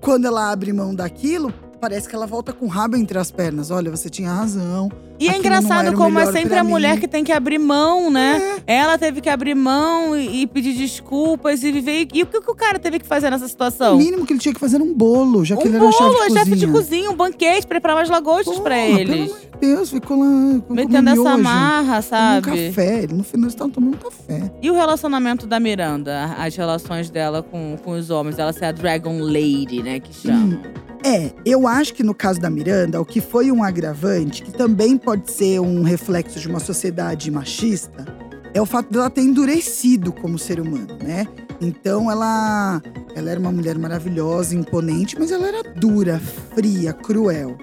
Quando 0.00 0.26
ela 0.26 0.52
abre 0.52 0.72
mão 0.72 0.94
daquilo, 0.94 1.52
parece 1.78 2.08
que 2.08 2.14
ela 2.14 2.26
volta 2.26 2.52
com 2.52 2.66
o 2.66 2.68
rabo 2.68 2.96
entre 2.96 3.18
as 3.18 3.30
pernas. 3.30 3.70
Olha, 3.70 3.90
você 3.90 4.08
tinha 4.10 4.30
razão. 4.32 4.90
E 5.20 5.28
é 5.28 5.36
engraçado 5.36 5.90
o 5.90 5.94
como 5.94 6.18
é 6.18 6.26
sempre 6.30 6.56
a 6.56 6.62
mulher 6.62 6.94
mim. 6.94 7.00
que 7.00 7.08
tem 7.08 7.24
que 7.24 7.32
abrir 7.32 7.58
mão, 7.58 8.08
né? 8.10 8.60
Ela 8.66 8.96
teve 8.96 9.20
que 9.20 9.28
abrir 9.28 9.54
mão 9.54 10.16
e, 10.16 10.42
e 10.42 10.46
pedir 10.46 10.74
desculpas 10.74 11.62
e 11.64 11.72
viver. 11.72 12.06
E 12.14 12.22
o 12.22 12.26
que, 12.26 12.40
que 12.40 12.50
o 12.50 12.54
cara 12.54 12.78
teve 12.78 12.98
que 13.00 13.06
fazer 13.06 13.30
nessa 13.30 13.46
O 13.46 13.48
situação? 13.48 13.96
mínimo 13.98 14.24
que 14.24 14.32
ele 14.32 14.40
tinha 14.40 14.54
que 14.54 14.60
fazer 14.60 14.76
era 14.76 14.84
um 14.84 14.94
bolo, 14.94 15.44
já 15.44 15.56
que 15.56 15.64
um 15.64 15.66
ele 15.66 15.76
era 15.76 15.84
bolo, 15.84 15.92
chefe 15.92 16.22
é 16.22 16.28
de 16.28 16.34
chefe 16.34 16.50
de 16.56 16.66
cozinha. 16.66 16.72
cozinha, 16.72 17.10
um 17.10 17.16
banquete, 17.16 17.66
preparar 17.66 17.96
umas 17.96 18.08
lagostas 18.08 18.58
pra 18.60 18.76
Pelo 18.76 18.98
eles. 18.98 19.30
amor 19.32 19.40
de 19.40 19.48
Deus, 19.60 19.90
ficou 19.90 20.20
lá 20.20 20.62
Metendo 20.70 21.10
essa 21.10 21.36
marra, 21.36 22.00
sabe? 22.00 22.48
Um 22.50 22.68
café. 22.68 23.06
No 23.10 23.24
final, 23.24 23.44
eles 23.44 23.54
estavam 23.54 23.72
tomando 23.72 23.96
café. 23.98 24.52
E 24.62 24.70
o 24.70 24.74
relacionamento 24.74 25.48
da 25.48 25.58
Miranda? 25.58 26.36
As 26.38 26.54
relações 26.54 27.10
dela 27.10 27.42
com, 27.42 27.76
com 27.82 27.90
os 27.92 28.08
homens? 28.08 28.38
Ela 28.38 28.52
ser 28.52 28.66
a 28.66 28.72
Dragon 28.72 29.18
Lady, 29.20 29.82
né? 29.82 29.98
Que 29.98 30.14
chama. 30.14 30.60
É, 31.08 31.32
eu 31.42 31.66
acho 31.66 31.94
que 31.94 32.02
no 32.02 32.14
caso 32.14 32.38
da 32.38 32.50
Miranda, 32.50 33.00
o 33.00 33.04
que 33.04 33.18
foi 33.18 33.50
um 33.50 33.64
agravante, 33.64 34.42
que 34.42 34.52
também 34.52 34.98
pode 34.98 35.32
ser 35.32 35.58
um 35.58 35.82
reflexo 35.82 36.38
de 36.38 36.46
uma 36.46 36.60
sociedade 36.60 37.30
machista, 37.30 38.04
é 38.52 38.60
o 38.60 38.66
fato 38.66 38.92
dela 38.92 39.08
ter 39.08 39.22
endurecido 39.22 40.12
como 40.12 40.38
ser 40.38 40.60
humano, 40.60 40.98
né? 41.02 41.26
Então 41.62 42.10
ela, 42.10 42.82
ela 43.14 43.30
era 43.30 43.40
uma 43.40 43.50
mulher 43.50 43.78
maravilhosa, 43.78 44.54
imponente, 44.54 45.18
mas 45.18 45.32
ela 45.32 45.48
era 45.48 45.62
dura, 45.62 46.20
fria, 46.54 46.92
cruel. 46.92 47.56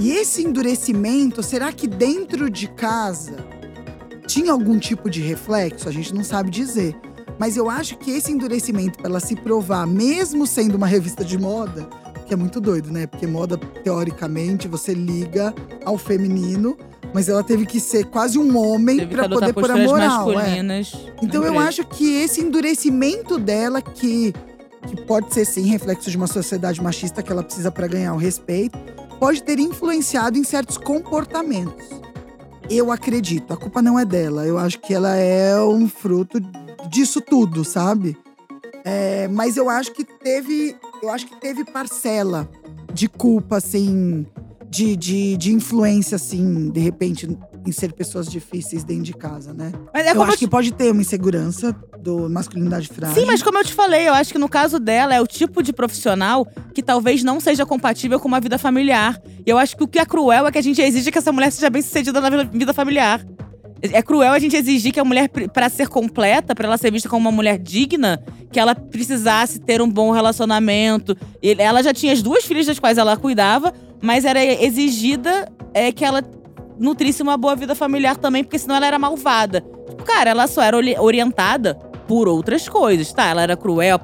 E 0.00 0.12
esse 0.12 0.42
endurecimento, 0.42 1.42
será 1.42 1.72
que 1.72 1.86
dentro 1.86 2.48
de 2.48 2.68
casa 2.68 3.36
tinha 4.26 4.50
algum 4.50 4.78
tipo 4.78 5.10
de 5.10 5.20
reflexo? 5.20 5.90
A 5.90 5.92
gente 5.92 6.14
não 6.14 6.24
sabe 6.24 6.48
dizer. 6.48 6.96
Mas 7.38 7.54
eu 7.54 7.68
acho 7.68 7.98
que 7.98 8.12
esse 8.12 8.32
endurecimento 8.32 8.98
para 8.98 9.10
ela 9.10 9.20
se 9.20 9.36
provar, 9.36 9.86
mesmo 9.86 10.46
sendo 10.46 10.76
uma 10.76 10.86
revista 10.86 11.22
de 11.22 11.36
moda, 11.36 11.86
que 12.32 12.34
é 12.34 12.36
muito 12.38 12.62
doido, 12.62 12.90
né? 12.90 13.06
Porque 13.06 13.26
moda, 13.26 13.58
teoricamente, 13.58 14.66
você 14.66 14.94
liga 14.94 15.54
ao 15.84 15.98
feminino, 15.98 16.78
mas 17.12 17.28
ela 17.28 17.44
teve 17.44 17.66
que 17.66 17.78
ser 17.78 18.06
quase 18.06 18.38
um 18.38 18.56
homem 18.56 19.06
para 19.06 19.28
poder 19.28 19.52
pôr 19.52 19.70
a 19.70 19.76
moral. 19.76 20.24
é. 20.40 20.62
Então 21.22 21.44
eu 21.44 21.58
acho 21.58 21.84
que 21.84 22.14
esse 22.22 22.40
endurecimento 22.40 23.38
dela, 23.38 23.82
que, 23.82 24.32
que 24.86 24.96
pode 25.02 25.34
ser 25.34 25.44
sim 25.44 25.66
reflexo 25.66 26.10
de 26.10 26.16
uma 26.16 26.26
sociedade 26.26 26.82
machista 26.82 27.22
que 27.22 27.30
ela 27.30 27.42
precisa 27.42 27.70
para 27.70 27.86
ganhar 27.86 28.14
o 28.14 28.16
respeito, 28.16 28.78
pode 29.20 29.42
ter 29.42 29.58
influenciado 29.58 30.38
em 30.38 30.44
certos 30.44 30.78
comportamentos. 30.78 31.84
Eu 32.70 32.90
acredito, 32.90 33.52
a 33.52 33.58
culpa 33.58 33.82
não 33.82 33.98
é 33.98 34.06
dela. 34.06 34.46
Eu 34.46 34.56
acho 34.56 34.80
que 34.80 34.94
ela 34.94 35.14
é 35.16 35.60
um 35.60 35.86
fruto 35.86 36.40
disso 36.88 37.20
tudo, 37.20 37.62
sabe? 37.62 38.16
É, 38.86 39.28
mas 39.28 39.58
eu 39.58 39.68
acho 39.68 39.92
que 39.92 40.02
teve, 40.02 40.74
eu 41.02 41.10
acho 41.10 41.26
que 41.26 41.36
teve 41.40 41.64
parcela 41.64 42.48
de 42.92 43.08
culpa, 43.08 43.56
assim, 43.56 44.24
de, 44.70 44.96
de, 44.96 45.36
de 45.36 45.52
influência, 45.52 46.14
assim, 46.16 46.70
de 46.70 46.78
repente, 46.80 47.28
em 47.66 47.72
ser 47.72 47.92
pessoas 47.92 48.26
difíceis 48.30 48.84
dentro 48.84 49.02
de 49.04 49.12
casa, 49.14 49.52
né? 49.52 49.72
Mas 49.92 50.06
é 50.06 50.10
eu 50.10 50.14
como 50.14 50.24
acho 50.24 50.32
eu 50.34 50.36
te- 50.38 50.44
que 50.44 50.48
pode 50.50 50.72
ter 50.72 50.92
uma 50.92 51.00
insegurança 51.00 51.72
do 51.98 52.28
masculinidade 52.30 52.88
frágil. 52.88 53.20
Sim, 53.20 53.26
mas 53.26 53.42
como 53.42 53.58
eu 53.58 53.64
te 53.64 53.72
falei, 53.74 54.08
eu 54.08 54.14
acho 54.14 54.32
que 54.32 54.38
no 54.38 54.48
caso 54.48 54.78
dela 54.78 55.14
é 55.14 55.20
o 55.20 55.26
tipo 55.26 55.62
de 55.62 55.72
profissional 55.72 56.46
que 56.74 56.82
talvez 56.82 57.22
não 57.24 57.40
seja 57.40 57.66
compatível 57.66 58.18
com 58.20 58.28
uma 58.28 58.40
vida 58.40 58.58
familiar. 58.58 59.20
E 59.44 59.50
eu 59.50 59.58
acho 59.58 59.76
que 59.76 59.82
o 59.84 59.88
que 59.88 59.98
é 59.98 60.04
cruel 60.06 60.46
é 60.46 60.52
que 60.52 60.58
a 60.58 60.62
gente 60.62 60.80
exige 60.80 61.10
que 61.10 61.18
essa 61.18 61.32
mulher 61.32 61.50
seja 61.50 61.68
bem 61.70 61.82
sucedida 61.82 62.20
na 62.20 62.44
vida 62.44 62.72
familiar. 62.72 63.24
É 63.82 64.00
cruel 64.00 64.32
a 64.32 64.38
gente 64.38 64.56
exigir 64.56 64.92
que 64.92 65.00
a 65.00 65.04
mulher, 65.04 65.28
pra 65.28 65.68
ser 65.68 65.88
completa, 65.88 66.54
pra 66.54 66.66
ela 66.68 66.76
ser 66.78 66.92
vista 66.92 67.08
como 67.08 67.28
uma 67.28 67.34
mulher 67.34 67.58
digna, 67.58 68.22
que 68.52 68.60
ela 68.60 68.74
precisasse 68.76 69.58
ter 69.58 69.82
um 69.82 69.88
bom 69.88 70.12
relacionamento. 70.12 71.16
Ela 71.58 71.82
já 71.82 71.92
tinha 71.92 72.12
as 72.12 72.22
duas 72.22 72.44
filhas 72.44 72.66
das 72.66 72.78
quais 72.78 72.96
ela 72.96 73.16
cuidava, 73.16 73.72
mas 74.00 74.24
era 74.24 74.42
exigida 74.44 75.50
é, 75.74 75.90
que 75.90 76.04
ela 76.04 76.22
nutrisse 76.78 77.22
uma 77.22 77.36
boa 77.36 77.56
vida 77.56 77.74
familiar 77.74 78.16
também, 78.16 78.44
porque 78.44 78.58
senão 78.58 78.76
ela 78.76 78.86
era 78.86 78.98
malvada. 78.98 79.60
Tipo, 79.88 80.04
cara, 80.04 80.30
ela 80.30 80.46
só 80.46 80.62
era 80.62 80.76
ori- 80.76 80.96
orientada 80.98 81.74
por 82.06 82.28
outras 82.28 82.68
coisas, 82.68 83.12
tá? 83.12 83.26
Ela 83.26 83.42
era 83.42 83.56
cruel, 83.56 84.00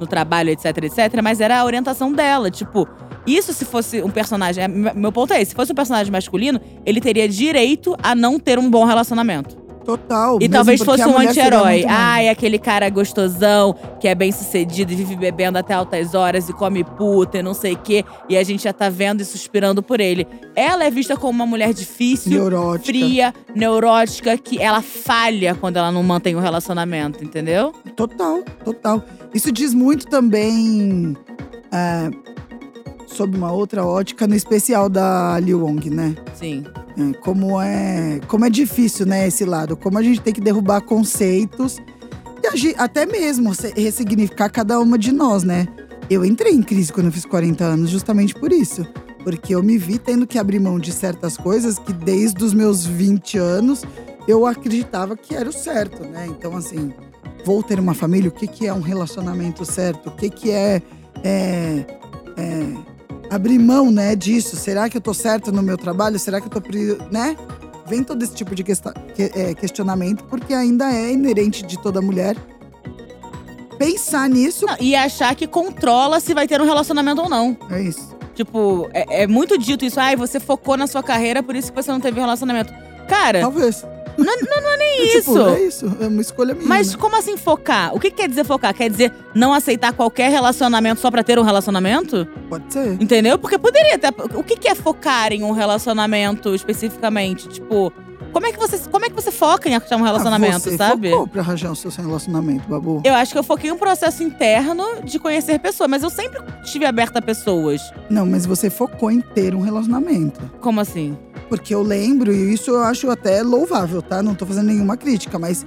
no 0.00 0.06
trabalho, 0.06 0.50
etc, 0.50 0.64
etc, 0.84 1.20
mas 1.22 1.40
era 1.40 1.60
a 1.60 1.64
orientação 1.64 2.12
dela. 2.12 2.50
Tipo, 2.50 2.88
isso 3.26 3.52
se 3.52 3.64
fosse 3.64 4.02
um 4.02 4.10
personagem. 4.10 4.64
é, 4.64 4.68
Meu 4.68 5.12
ponto 5.12 5.32
é 5.32 5.40
esse: 5.40 5.50
se 5.50 5.54
fosse 5.54 5.72
um 5.72 5.74
personagem 5.74 6.12
masculino, 6.12 6.60
ele 6.84 7.00
teria 7.00 7.28
direito 7.28 7.96
a 8.02 8.14
não 8.14 8.38
ter 8.38 8.58
um 8.58 8.70
bom 8.70 8.84
relacionamento. 8.84 9.64
Total. 9.84 10.38
E 10.40 10.48
talvez 10.48 10.82
fosse 10.82 11.04
um 11.04 11.16
anti-herói. 11.18 11.84
Ai, 11.86 12.28
aquele 12.28 12.58
cara 12.58 12.88
gostosão, 12.88 13.74
que 14.00 14.08
é 14.08 14.14
bem 14.14 14.32
sucedido 14.32 14.92
e 14.92 14.96
vive 14.96 15.14
bebendo 15.14 15.58
até 15.58 15.74
altas 15.74 16.14
horas 16.14 16.48
e 16.48 16.52
come 16.52 16.82
puta 16.82 17.38
e 17.38 17.42
não 17.42 17.52
sei 17.52 17.74
o 17.74 17.78
quê. 17.78 18.04
E 18.28 18.36
a 18.36 18.42
gente 18.42 18.64
já 18.64 18.72
tá 18.72 18.88
vendo 18.88 19.20
e 19.20 19.24
suspirando 19.24 19.82
por 19.82 20.00
ele. 20.00 20.26
Ela 20.56 20.84
é 20.84 20.90
vista 20.90 21.16
como 21.16 21.32
uma 21.32 21.46
mulher 21.46 21.74
difícil, 21.74 22.32
Neurótica. 22.32 22.86
fria, 22.86 23.34
neurótica, 23.54 24.38
que 24.38 24.60
ela 24.60 24.80
falha 24.80 25.54
quando 25.54 25.76
ela 25.76 25.92
não 25.92 26.02
mantém 26.02 26.34
o 26.34 26.40
relacionamento, 26.40 27.22
entendeu? 27.22 27.72
Total, 27.94 28.42
total. 28.64 29.04
Isso 29.34 29.52
diz 29.52 29.74
muito 29.74 30.06
também 30.06 31.14
é, 31.70 32.10
sobre 33.06 33.36
uma 33.36 33.52
outra 33.52 33.84
ótica 33.84 34.26
no 34.26 34.34
especial 34.34 34.88
da 34.88 35.38
Liu 35.40 35.60
Wong, 35.64 35.90
né? 35.90 36.14
Sim. 36.34 36.64
É, 36.98 37.12
como 37.18 37.60
é 37.60 38.20
como 38.28 38.44
é 38.44 38.50
difícil, 38.50 39.04
né, 39.06 39.26
esse 39.26 39.44
lado. 39.44 39.76
Como 39.76 39.98
a 39.98 40.02
gente 40.02 40.20
tem 40.20 40.32
que 40.32 40.40
derrubar 40.40 40.80
conceitos 40.82 41.80
e 42.42 42.46
agi- 42.46 42.74
até 42.78 43.04
mesmo 43.06 43.52
ressignificar 43.76 44.48
cada 44.50 44.78
uma 44.80 44.96
de 44.98 45.12
nós, 45.12 45.42
né? 45.42 45.66
Eu 46.10 46.24
entrei 46.24 46.52
em 46.52 46.62
crise 46.62 46.92
quando 46.92 47.06
eu 47.06 47.12
fiz 47.12 47.24
40 47.24 47.64
anos 47.64 47.90
justamente 47.90 48.34
por 48.34 48.52
isso. 48.52 48.86
Porque 49.22 49.54
eu 49.54 49.62
me 49.62 49.78
vi 49.78 49.98
tendo 49.98 50.26
que 50.26 50.38
abrir 50.38 50.60
mão 50.60 50.78
de 50.78 50.92
certas 50.92 51.36
coisas 51.36 51.78
que 51.78 51.92
desde 51.94 52.44
os 52.44 52.52
meus 52.52 52.84
20 52.84 53.38
anos 53.38 53.82
eu 54.28 54.46
acreditava 54.46 55.16
que 55.16 55.34
era 55.34 55.48
o 55.48 55.52
certo, 55.52 56.02
né? 56.04 56.26
Então, 56.28 56.54
assim, 56.56 56.92
vou 57.44 57.62
ter 57.62 57.80
uma 57.80 57.94
família, 57.94 58.28
o 58.28 58.32
que, 58.32 58.46
que 58.46 58.66
é 58.66 58.72
um 58.74 58.80
relacionamento 58.82 59.64
certo? 59.64 60.08
O 60.08 60.12
que, 60.12 60.28
que 60.28 60.50
é, 60.50 60.82
é, 61.22 61.86
é 62.36 62.66
abrir 63.30 63.58
mão, 63.58 63.90
né, 63.90 64.14
disso? 64.14 64.56
Será 64.56 64.88
que 64.88 64.96
eu 64.96 65.00
tô 65.00 65.14
certo 65.14 65.52
no 65.52 65.62
meu 65.62 65.76
trabalho? 65.76 66.18
Será 66.18 66.40
que 66.40 66.46
eu 66.46 66.50
tô, 66.50 66.60
né? 67.10 67.36
Vem 67.86 68.02
todo 68.02 68.22
esse 68.22 68.34
tipo 68.34 68.54
de 68.54 68.64
é, 69.18 69.54
questionamento, 69.54 70.24
porque 70.24 70.54
ainda 70.54 70.90
é 70.90 71.12
inerente 71.12 71.62
de 71.62 71.78
toda 71.78 72.00
mulher 72.00 72.36
pensar 73.78 74.28
nisso. 74.28 74.66
Não, 74.66 74.76
e 74.80 74.94
achar 74.94 75.34
que 75.34 75.46
controla 75.46 76.20
se 76.20 76.32
vai 76.32 76.46
ter 76.46 76.60
um 76.60 76.64
relacionamento 76.64 77.22
ou 77.22 77.28
não. 77.28 77.56
É 77.70 77.82
isso. 77.82 78.14
Tipo, 78.34 78.88
é, 78.92 79.22
é 79.22 79.26
muito 79.26 79.58
dito 79.58 79.84
isso. 79.84 80.00
Ai, 80.00 80.16
você 80.16 80.40
focou 80.40 80.76
na 80.76 80.86
sua 80.86 81.02
carreira, 81.02 81.42
por 81.42 81.54
isso 81.54 81.72
que 81.72 81.82
você 81.82 81.90
não 81.90 82.00
teve 82.00 82.18
um 82.18 82.22
relacionamento. 82.22 82.72
Cara, 83.08 83.40
Talvez. 83.40 83.84
Não- 84.16 84.24
não- 84.24 84.62
não 84.62 84.70
é 84.72 84.76
nem 84.76 85.08
Tipo, 85.08 85.18
isso. 85.18 85.48
é 85.48 85.60
isso. 85.62 85.96
É 86.00 86.06
uma 86.06 86.20
escolha 86.20 86.54
minha. 86.54 86.66
Mas 86.68 86.92
né? 86.92 86.98
como 87.00 87.16
assim 87.16 87.36
focar? 87.36 87.94
O 87.94 88.00
que 88.00 88.10
quer 88.10 88.28
dizer 88.28 88.44
focar? 88.44 88.72
Quer 88.74 88.88
dizer 88.90 89.12
não 89.34 89.52
aceitar 89.52 89.92
qualquer 89.92 90.30
relacionamento 90.30 91.00
só 91.00 91.10
pra 91.10 91.22
ter 91.22 91.38
um 91.38 91.42
relacionamento? 91.42 92.26
Pode 92.48 92.72
ser. 92.72 92.92
Entendeu? 93.00 93.38
Porque 93.38 93.58
poderia 93.58 93.98
ter. 93.98 94.12
O 94.34 94.42
que 94.42 94.56
que 94.56 94.68
é 94.68 94.74
focar 94.74 95.32
em 95.32 95.42
um 95.42 95.52
relacionamento 95.52 96.54
especificamente? 96.54 97.48
Tipo, 97.48 97.92
como 98.34 98.46
é 98.46 98.52
que 98.52 98.58
você, 98.58 98.78
como 98.90 99.06
é 99.06 99.08
que 99.08 99.14
você 99.14 99.30
foca 99.30 99.68
em 99.68 99.76
achar 99.76 99.96
um 99.96 100.02
relacionamento, 100.02 100.56
Ah, 100.56 100.58
você 100.58 100.76
sabe? 100.76 101.10
focou 101.10 101.26
pra 101.28 101.40
arranjar 101.40 101.70
o 101.72 101.76
seu 101.76 101.90
relacionamento, 101.90 102.68
babu. 102.68 103.00
Eu 103.04 103.14
acho 103.14 103.32
que 103.32 103.38
eu 103.38 103.44
foquei 103.44 103.70
em 103.70 103.72
um 103.72 103.78
processo 103.78 104.22
interno 104.22 104.84
de 105.04 105.18
conhecer 105.18 105.58
pessoas, 105.60 105.88
mas 105.88 106.02
eu 106.02 106.10
sempre 106.10 106.40
estive 106.62 106.84
aberta 106.84 107.20
a 107.20 107.22
pessoas. 107.22 107.80
Não, 108.10 108.26
mas 108.26 108.44
você 108.44 108.68
focou 108.68 109.10
em 109.10 109.20
ter 109.20 109.54
um 109.54 109.60
relacionamento. 109.60 110.40
Como 110.60 110.80
assim? 110.80 111.16
Porque 111.48 111.74
eu 111.74 111.82
lembro, 111.82 112.32
e 112.34 112.52
isso 112.52 112.72
eu 112.72 112.82
acho 112.82 113.08
até 113.08 113.42
louvável, 113.42 114.02
tá? 114.02 114.22
Não 114.22 114.34
tô 114.34 114.44
fazendo 114.44 114.66
nenhuma 114.66 114.96
crítica, 114.96 115.38
mas 115.38 115.64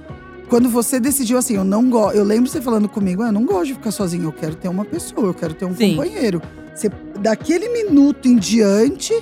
quando 0.48 0.68
você 0.68 1.00
decidiu 1.00 1.38
assim, 1.38 1.56
eu 1.56 1.64
não 1.64 1.88
gosto. 1.88 2.16
Eu 2.16 2.24
lembro 2.24 2.50
você 2.50 2.60
falando 2.60 2.88
comigo, 2.88 3.22
"Ah, 3.22 3.28
eu 3.28 3.32
não 3.32 3.44
gosto 3.46 3.66
de 3.68 3.74
ficar 3.74 3.90
sozinho, 3.90 4.24
eu 4.24 4.32
quero 4.32 4.54
ter 4.54 4.68
uma 4.68 4.84
pessoa, 4.84 5.26
eu 5.28 5.34
quero 5.34 5.54
ter 5.54 5.64
um 5.64 5.74
Sim. 5.74 5.96
companheiro. 5.96 6.42
Você, 6.74 6.90
daquele 7.20 7.68
minuto 7.70 8.28
em 8.28 8.36
diante, 8.36 9.12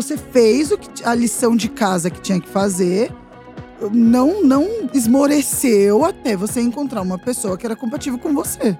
você 0.00 0.16
fez 0.16 0.72
o 0.72 0.78
que, 0.78 1.04
a 1.04 1.14
lição 1.14 1.54
de 1.54 1.68
casa 1.68 2.08
que 2.08 2.20
tinha 2.20 2.40
que 2.40 2.48
fazer. 2.48 3.12
Não, 3.92 4.42
não 4.42 4.66
esmoreceu 4.92 6.04
até 6.04 6.36
você 6.36 6.60
encontrar 6.60 7.02
uma 7.02 7.18
pessoa 7.18 7.56
que 7.56 7.66
era 7.66 7.76
compatível 7.76 8.18
com 8.18 8.34
você. 8.34 8.76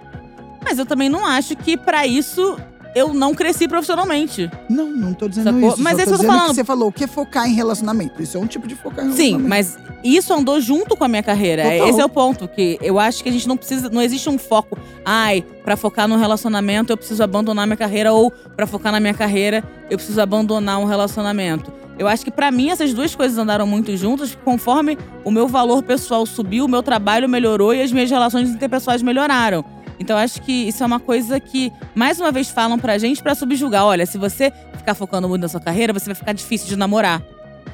Mas 0.63 0.79
eu 0.79 0.87
também 0.87 1.09
não 1.09 1.25
acho 1.25 1.57
que 1.57 1.77
pra 1.77 2.07
isso 2.07 2.59
eu 2.95 3.15
não 3.15 3.35
cresci 3.35 3.69
profissionalmente. 3.69 4.51
Não, 4.69 4.87
não 4.87 5.15
tô 5.15 5.29
dizendo 5.29 5.53
Sacou? 5.53 5.69
isso. 5.69 5.83
Mas 5.83 5.99
é 5.99 6.03
isso 6.03 6.11
que 6.11 6.15
eu 6.15 6.19
tô 6.19 6.27
falando. 6.27 6.49
que 6.49 6.55
você 6.55 6.65
falou, 6.65 6.89
o 6.89 6.93
que 6.93 7.05
é 7.05 7.07
focar 7.07 7.49
em 7.49 7.55
relacionamento? 7.55 8.23
Isso 8.23 8.37
é 8.37 8.41
um 8.41 8.47
tipo 8.47 8.67
de 8.67 8.75
focar 8.75 9.07
em 9.07 9.13
Sim, 9.13 9.39
mas 9.39 9.79
isso 10.03 10.33
andou 10.33 10.61
junto 10.61 10.97
com 10.97 11.05
a 11.05 11.09
minha 11.09 11.23
carreira. 11.23 11.63
Total. 11.63 11.89
Esse 11.89 12.01
é 12.01 12.05
o 12.05 12.09
ponto, 12.09 12.49
que 12.49 12.79
eu 12.83 12.99
acho 12.99 13.23
que 13.23 13.29
a 13.29 13.33
gente 13.33 13.47
não 13.47 13.57
precisa, 13.57 13.89
não 13.89 14.03
existe 14.03 14.29
um 14.29 14.39
foco. 14.39 14.79
Ai, 15.05 15.45
pra 15.65 15.77
focar 15.77 16.09
no 16.09 16.17
relacionamento 16.17 16.93
eu 16.93 16.97
preciso 16.97 17.23
abandonar 17.23 17.67
minha 17.67 17.77
carreira 17.77 18.13
ou 18.13 18.31
pra 18.31 18.67
focar 18.67 18.93
na 18.93 19.01
minha 19.01 19.15
carreira 19.15 19.63
eu 19.89 19.97
preciso 19.97 20.21
abandonar 20.21 20.79
um 20.79 20.85
relacionamento. 20.85 21.73
Eu 21.99 22.09
acho 22.09 22.25
que 22.25 22.31
pra 22.31 22.51
mim 22.51 22.71
essas 22.71 22.95
duas 22.95 23.15
coisas 23.15 23.37
andaram 23.37 23.67
muito 23.67 23.95
juntas, 23.95 24.35
conforme 24.43 24.97
o 25.23 25.31
meu 25.31 25.47
valor 25.47 25.83
pessoal 25.83 26.25
subiu, 26.25 26.65
o 26.65 26.69
meu 26.69 26.83
trabalho 26.83 27.29
melhorou 27.29 27.75
e 27.75 27.83
as 27.83 27.93
minhas 27.93 28.11
relações 28.11 28.49
interpessoais 28.49 29.03
melhoraram. 29.03 29.63
Então 30.01 30.17
acho 30.17 30.41
que 30.43 30.51
isso 30.51 30.83
é 30.83 30.87
uma 30.87 30.99
coisa 30.99 31.39
que 31.39 31.71
mais 31.95 32.19
uma 32.19 32.33
vez 32.33 32.49
falam 32.49 32.79
pra 32.79 32.97
gente 32.99 33.23
pra 33.23 33.35
subjugar, 33.35 33.85
olha, 33.85 34.07
se 34.07 34.17
você 34.17 34.51
ficar 34.77 34.95
focando 34.95 35.29
muito 35.29 35.43
na 35.43 35.49
sua 35.49 35.61
carreira, 35.61 35.93
você 35.93 36.07
vai 36.07 36.15
ficar 36.15 36.33
difícil 36.33 36.67
de 36.69 36.77
namorar, 36.77 37.23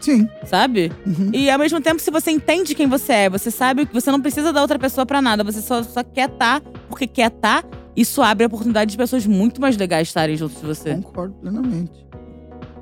Sim. 0.00 0.28
sabe? 0.44 0.92
Uhum. 1.06 1.30
E 1.32 1.48
ao 1.48 1.58
mesmo 1.58 1.80
tempo, 1.80 2.00
se 2.02 2.10
você 2.10 2.32
entende 2.32 2.74
quem 2.74 2.88
você 2.88 3.12
é, 3.12 3.30
você 3.30 3.50
sabe 3.50 3.86
que 3.86 3.94
você 3.94 4.10
não 4.10 4.20
precisa 4.20 4.52
da 4.52 4.60
outra 4.60 4.78
pessoa 4.78 5.06
pra 5.06 5.22
nada, 5.22 5.44
você 5.44 5.62
só, 5.62 5.82
só 5.84 6.02
quer 6.02 6.28
estar 6.28 6.60
porque 6.88 7.06
quer 7.06 7.28
estar, 7.28 7.64
isso 7.96 8.20
abre 8.22 8.44
a 8.44 8.46
oportunidade 8.48 8.90
de 8.90 8.96
pessoas 8.96 9.24
muito 9.24 9.60
mais 9.60 9.76
legais 9.76 10.08
estarem 10.08 10.36
junto 10.36 10.58
de 10.58 10.66
você. 10.66 10.94
Concordo 10.96 11.34
plenamente. 11.34 12.06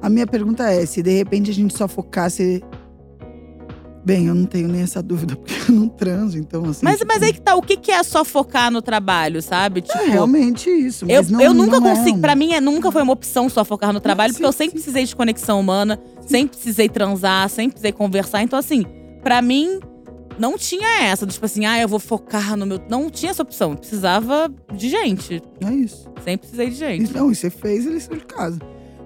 A 0.00 0.10
minha 0.10 0.26
pergunta 0.26 0.64
é: 0.70 0.84
se 0.84 1.02
de 1.02 1.16
repente 1.16 1.50
a 1.50 1.54
gente 1.54 1.76
só 1.76 1.88
focasse. 1.88 2.62
Bem, 4.04 4.26
eu 4.26 4.34
não 4.34 4.44
tenho 4.44 4.68
nem 4.68 4.82
essa 4.82 5.02
dúvida, 5.02 5.34
porque 5.36 5.70
eu 5.70 5.74
não 5.74 5.88
transo, 5.88 6.38
então 6.38 6.64
assim. 6.66 6.80
Mas, 6.84 6.98
tipo, 6.98 7.10
mas 7.12 7.22
aí 7.22 7.32
que 7.32 7.40
tá, 7.40 7.54
o 7.56 7.62
que, 7.62 7.76
que 7.76 7.90
é 7.90 8.02
só 8.02 8.24
focar 8.24 8.70
no 8.70 8.82
trabalho, 8.82 9.40
sabe? 9.40 9.80
Tipo, 9.80 9.96
É 9.98 10.06
realmente 10.10 10.68
isso. 10.68 11.06
eu, 11.08 11.22
não, 11.24 11.40
eu 11.40 11.54
nunca 11.54 11.80
não 11.80 11.88
é 11.90 11.96
consigo. 11.96 12.18
Pra 12.20 12.34
mim, 12.34 12.52
é, 12.52 12.60
nunca 12.60 12.92
foi 12.92 13.02
uma 13.02 13.12
opção 13.12 13.48
só 13.48 13.64
focar 13.64 13.92
no 13.92 14.00
trabalho, 14.00 14.32
sim, 14.32 14.38
porque 14.38 14.46
eu 14.46 14.52
sempre 14.52 14.72
sim. 14.78 14.82
precisei 14.84 15.04
de 15.04 15.16
conexão 15.16 15.58
humana, 15.58 15.98
sempre 16.26 16.56
precisei 16.56 16.88
transar, 16.88 17.48
sempre 17.48 17.72
precisei 17.72 17.92
conversar. 17.92 18.42
Então, 18.42 18.58
assim, 18.58 18.84
pra 19.22 19.40
mim, 19.40 19.80
não 20.38 20.58
tinha 20.58 21.02
essa, 21.04 21.26
tipo 21.26 21.46
assim, 21.46 21.64
ah, 21.64 21.80
eu 21.80 21.88
vou 21.88 21.98
focar 22.00 22.56
no 22.56 22.66
meu. 22.66 22.78
Não 22.90 23.08
tinha 23.08 23.30
essa 23.30 23.42
opção. 23.42 23.74
Precisava 23.74 24.52
de 24.74 24.88
gente. 24.90 25.40
É 25.64 25.72
isso. 25.72 26.04
Sempre 26.24 26.38
precisei 26.48 26.68
de 26.70 26.74
gente. 26.76 27.04
Isso- 27.04 27.14
Não, 27.16 27.30
e 27.30 27.34
você 27.34 27.48
fez 27.48 27.86
a 27.86 27.90
lição 27.90 28.16
de 28.16 28.24
casa. 28.24 28.58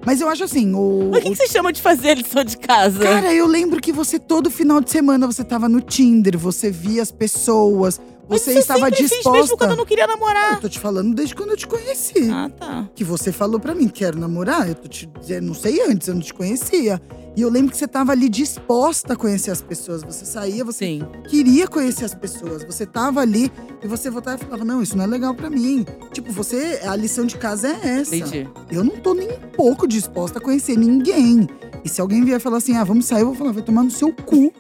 Mas 0.05 0.21
eu 0.21 0.29
acho 0.29 0.45
assim, 0.45 0.73
o. 0.75 1.11
Mas 1.11 1.21
o 1.21 1.23
que, 1.25 1.31
que 1.31 1.37
você 1.37 1.49
chama 1.49 1.73
de 1.73 1.83
fazer 1.83 2.11
a 2.11 2.15
lição 2.15 2.45
de 2.45 2.57
casa? 2.57 3.03
Cara, 3.03 3.33
eu 3.33 3.47
lembro 3.47 3.81
que 3.81 3.93
você 3.93 4.19
todo 4.19 4.51
final 4.51 4.81
de 4.81 4.91
semana 4.91 5.27
você 5.27 5.45
tava 5.45 5.69
no 5.69 5.81
Tinder, 5.81 6.39
você 6.39 6.71
via 6.71 7.03
as 7.03 7.11
pessoas, 7.11 8.01
você 8.29 8.55
eu 8.55 8.59
estava 8.59 8.81
sempre 8.81 8.97
fiz, 8.97 9.11
disposta. 9.11 9.39
mesmo 9.41 9.57
quando 9.57 9.71
eu 9.71 9.77
não 9.77 9.87
queria 9.87 10.07
namorar. 10.07 10.55
Eu 10.55 10.61
tô 10.61 10.69
te 10.69 10.79
falando 10.79 11.15
desde 11.15 11.35
quando 11.35 11.51
eu 11.51 11.57
te 11.57 11.67
conheci. 11.67 12.31
Ah, 12.31 12.51
tá. 12.51 12.89
que 12.95 13.03
você 13.05 13.33
falou 13.33 13.59
pra 13.59 13.75
mim, 13.75 13.89
quero 13.89 14.19
namorar, 14.19 14.69
eu 14.69 14.75
tô 14.75 14.89
te 14.89 15.07
dizendo, 15.21 15.47
não 15.47 15.55
sei 15.55 15.81
antes, 15.83 16.09
eu 16.09 16.15
não 16.15 16.21
te 16.21 16.35
conhecia. 16.35 17.01
E 17.37 17.41
eu 17.41 17.49
lembro 17.49 17.71
que 17.71 17.77
você 17.77 17.87
tava 17.87 18.11
ali 18.11 18.29
disposta 18.29 19.13
a 19.13 19.17
conhecer 19.17 19.53
as 19.53 19.63
pessoas. 19.63 20.03
Você 20.03 20.25
saía, 20.25 20.65
você 20.65 20.87
Sim. 20.87 21.03
queria 21.29 21.69
conhecer 21.69 22.05
as 22.05 22.15
pessoas. 22.15 22.65
Você 22.65 22.85
tava 22.85 23.21
ali 23.21 23.53
e 23.81 23.87
você 23.87 24.11
voltava 24.11 24.43
e 24.43 24.45
falava: 24.45 24.65
Não, 24.65 24.83
isso 24.83 24.97
não 24.97 25.05
é 25.05 25.07
legal 25.07 25.33
pra 25.35 25.49
mim. 25.49 25.87
Tipo, 26.13 26.33
você, 26.33 26.81
a 26.85 26.97
lição 26.97 27.25
de 27.25 27.37
casa 27.37 27.69
é 27.69 28.01
essa. 28.01 28.17
Entendi. 28.17 28.49
Eu 28.71 28.83
não 28.83 28.97
tô 28.97 29.15
nem 29.15 29.29
um 29.31 29.39
pouco 29.55 29.87
disposta 29.87 30.41
a 30.41 30.43
conhecer 30.43 30.77
ninguém. 30.77 31.47
E 31.85 31.89
se 31.89 32.01
alguém 32.01 32.25
vier 32.25 32.41
falar 32.41 32.57
assim: 32.57 32.77
Ah, 32.77 32.83
vamos 32.83 33.05
sair, 33.07 33.21
eu 33.21 33.27
vou 33.27 33.37
falar: 33.37 33.53
Vai 33.53 33.63
tomar 33.63 33.85
no 33.85 33.91
seu 33.91 34.13
cu. 34.13 34.53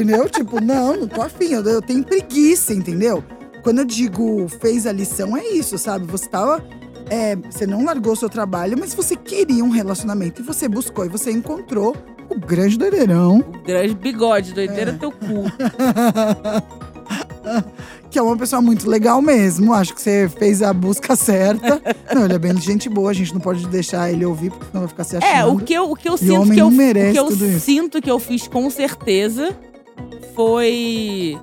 Entendeu? 0.00 0.28
Tipo, 0.28 0.60
não, 0.60 0.96
não 0.96 1.08
tô 1.08 1.22
afim. 1.22 1.52
Eu, 1.52 1.62
eu 1.64 1.82
tenho 1.82 2.04
preguiça, 2.04 2.72
entendeu? 2.72 3.22
Quando 3.62 3.80
eu 3.80 3.84
digo 3.84 4.46
fez 4.60 4.86
a 4.86 4.92
lição, 4.92 5.36
é 5.36 5.46
isso, 5.48 5.76
sabe? 5.78 6.06
Você 6.06 6.28
tava. 6.28 6.62
é, 7.10 7.36
você 7.36 7.66
não 7.66 7.84
largou 7.84 8.14
seu 8.14 8.28
trabalho, 8.28 8.76
mas 8.78 8.94
você 8.94 9.16
queria 9.16 9.64
um 9.64 9.70
relacionamento. 9.70 10.40
E 10.40 10.44
você 10.44 10.68
buscou 10.68 11.04
e 11.04 11.08
você 11.08 11.30
encontrou 11.30 11.96
o 12.30 12.38
grande 12.38 12.78
doideirão. 12.78 13.38
O 13.38 13.62
grande 13.66 13.94
bigode, 13.94 14.52
doideira 14.52 14.92
É. 14.92 14.94
teu 14.94 15.10
cu. 15.10 15.44
que 18.10 18.18
é 18.18 18.22
uma 18.22 18.36
pessoa 18.36 18.62
muito 18.62 18.88
legal 18.88 19.20
mesmo. 19.20 19.72
Acho 19.74 19.94
que 19.94 20.00
você 20.00 20.28
fez 20.38 20.62
a 20.62 20.72
busca 20.72 21.14
certa. 21.16 21.80
não, 22.14 22.24
ele 22.24 22.34
é 22.34 22.38
bem 22.38 22.58
gente 22.60 22.88
boa, 22.88 23.10
a 23.10 23.14
gente 23.14 23.32
não 23.34 23.40
pode 23.40 23.66
deixar 23.68 24.10
ele 24.10 24.24
ouvir, 24.24 24.50
porque 24.50 24.66
senão 24.66 24.80
vai 24.82 24.88
ficar 24.88 25.04
se 25.04 25.16
achando. 25.16 25.36
É, 25.36 25.44
o 25.44 25.58
que 25.58 25.74
eu, 25.74 25.90
o 25.90 25.94
que 25.96 26.08
eu 26.08 26.14
E 26.14 26.18
sinto 26.18 26.50
que 26.52 26.60
eu, 26.60 26.68
o 26.68 27.12
que 27.12 27.18
eu 27.18 27.60
sinto 27.60 28.02
que 28.02 28.10
eu 28.10 28.18
fiz 28.18 28.48
com 28.48 28.68
certeza 28.70 29.54
foi 30.38 31.36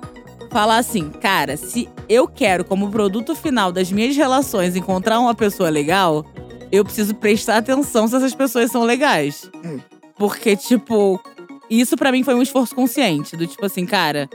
falar 0.50 0.78
assim, 0.78 1.10
cara, 1.10 1.54
se 1.58 1.86
eu 2.08 2.26
quero 2.26 2.64
como 2.64 2.90
produto 2.90 3.34
final 3.34 3.70
das 3.70 3.92
minhas 3.92 4.16
relações 4.16 4.74
encontrar 4.74 5.20
uma 5.20 5.34
pessoa 5.34 5.68
legal, 5.68 6.24
eu 6.72 6.82
preciso 6.82 7.14
prestar 7.14 7.58
atenção 7.58 8.08
se 8.08 8.16
essas 8.16 8.34
pessoas 8.34 8.70
são 8.70 8.84
legais. 8.84 9.50
É. 9.62 9.76
Porque, 10.16 10.56
tipo, 10.56 11.20
isso 11.68 11.94
pra 11.94 12.10
mim 12.10 12.22
foi 12.22 12.34
um 12.34 12.40
esforço 12.40 12.74
consciente. 12.74 13.36
Do 13.36 13.46
tipo 13.46 13.66
assim, 13.66 13.84
cara, 13.84 14.30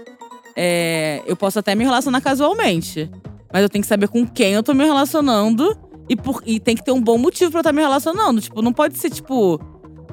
é, 0.56 1.24
eu 1.26 1.36
posso 1.36 1.58
até 1.58 1.74
me 1.74 1.84
relacionar 1.84 2.22
casualmente. 2.22 3.10
Mas 3.52 3.64
eu 3.64 3.70
tenho 3.70 3.82
que 3.82 3.90
saber 3.90 4.10
com 4.10 4.28
quem 4.28 4.54
eu 4.54 4.62
tô 4.62 4.76
me 4.76 4.86
relacionando. 4.86 5.76
E, 6.08 6.16
por, 6.16 6.44
e 6.46 6.60
tem 6.60 6.76
que 6.76 6.86
ter 6.86 6.92
um 6.92 7.02
bom 7.02 7.18
motivo 7.18 7.50
pra 7.50 7.58
eu 7.58 7.62
estar 7.62 7.74
me 7.74 7.82
relacionando. 7.82 8.40
Tipo, 8.40 8.62
não 8.62 8.74
pode 8.74 8.96
ser 9.00 9.10
tipo. 9.10 9.60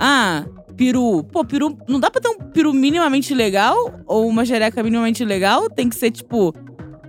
Ah, 0.00 0.42
peru. 0.78 1.24
Pô, 1.24 1.44
peru. 1.44 1.76
Não 1.88 1.98
dá 2.00 2.10
pra 2.10 2.20
ter 2.22 2.28
um 2.28 2.36
peru 2.38 2.72
minimamente 2.72 3.34
legal? 3.34 3.76
Ou 4.06 4.26
uma 4.28 4.44
jereca 4.44 4.82
minimamente 4.82 5.24
legal? 5.24 5.68
Tem 5.68 5.88
que 5.88 5.96
ser, 5.96 6.10
tipo, 6.12 6.54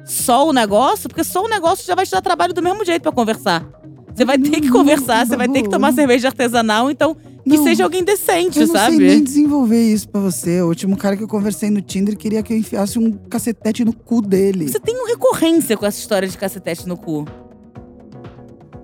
só 0.04 0.48
o 0.50 0.52
negócio? 0.52 1.08
Porque 1.08 1.24
só 1.24 1.46
o 1.46 1.48
negócio 1.48 1.86
já 1.86 1.94
vai 1.96 2.06
te 2.06 2.12
dar 2.12 2.22
trabalho 2.22 2.54
do 2.54 2.62
mesmo 2.62 2.84
jeito 2.84 3.04
pra 3.04 3.12
conversar. 3.12 3.66
Você 4.14 4.26
vai 4.26 4.38
ter 4.38 4.60
que 4.60 4.68
Não, 4.68 4.74
conversar, 4.74 5.26
você 5.26 5.38
vai 5.38 5.48
ter 5.48 5.62
que 5.62 5.70
tomar 5.70 5.94
cerveja 5.94 6.28
artesanal, 6.28 6.90
então 6.92 7.16
que 7.16 7.56
Não, 7.56 7.64
seja 7.64 7.84
alguém 7.86 8.04
decente, 8.04 8.60
Eu 8.60 8.68
não 8.68 8.74
sabe? 8.76 8.98
sei 8.98 9.08
nem 9.08 9.24
desenvolver 9.24 9.82
isso 9.82 10.10
pra 10.10 10.20
você. 10.20 10.62
O 10.62 10.68
último 10.68 10.98
cara 10.98 11.16
que 11.16 11.24
eu 11.24 11.28
conversei 11.28 11.70
no 11.70 11.82
Tinder 11.82 12.18
queria 12.18 12.44
que 12.44 12.52
eu 12.52 12.58
enfiasse 12.58 13.00
um 13.00 13.12
cacetete 13.12 13.86
no 13.86 13.94
cu 13.94 14.22
dele. 14.22 14.68
Você 14.68 14.80
tem 14.80 14.96
uma 14.96 15.08
recorrência 15.08 15.78
com 15.78 15.86
essa 15.86 15.98
história 16.00 16.28
de 16.28 16.38
cacetete 16.38 16.86
no 16.88 16.98
cu. 16.98 17.26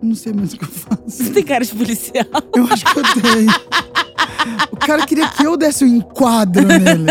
Não 0.02 0.16
sei 0.16 0.32
mais 0.34 0.54
o 0.54 0.58
que 0.58 0.64
eu 0.64 0.70
faço. 0.70 1.02
Você 1.08 1.32
tem 1.32 1.44
cara 1.44 1.66
de 1.66 1.76
policial. 1.76 2.26
Eu 2.56 2.64
acho 2.66 2.86
que 2.86 3.00
eu 3.00 3.04
tenho. 3.04 3.52
O 4.72 4.78
cara 4.78 5.06
queria 5.06 5.28
que 5.30 5.46
eu 5.46 5.58
desse 5.58 5.84
um 5.84 5.88
enquadro 5.88 6.66
nele. 6.66 7.06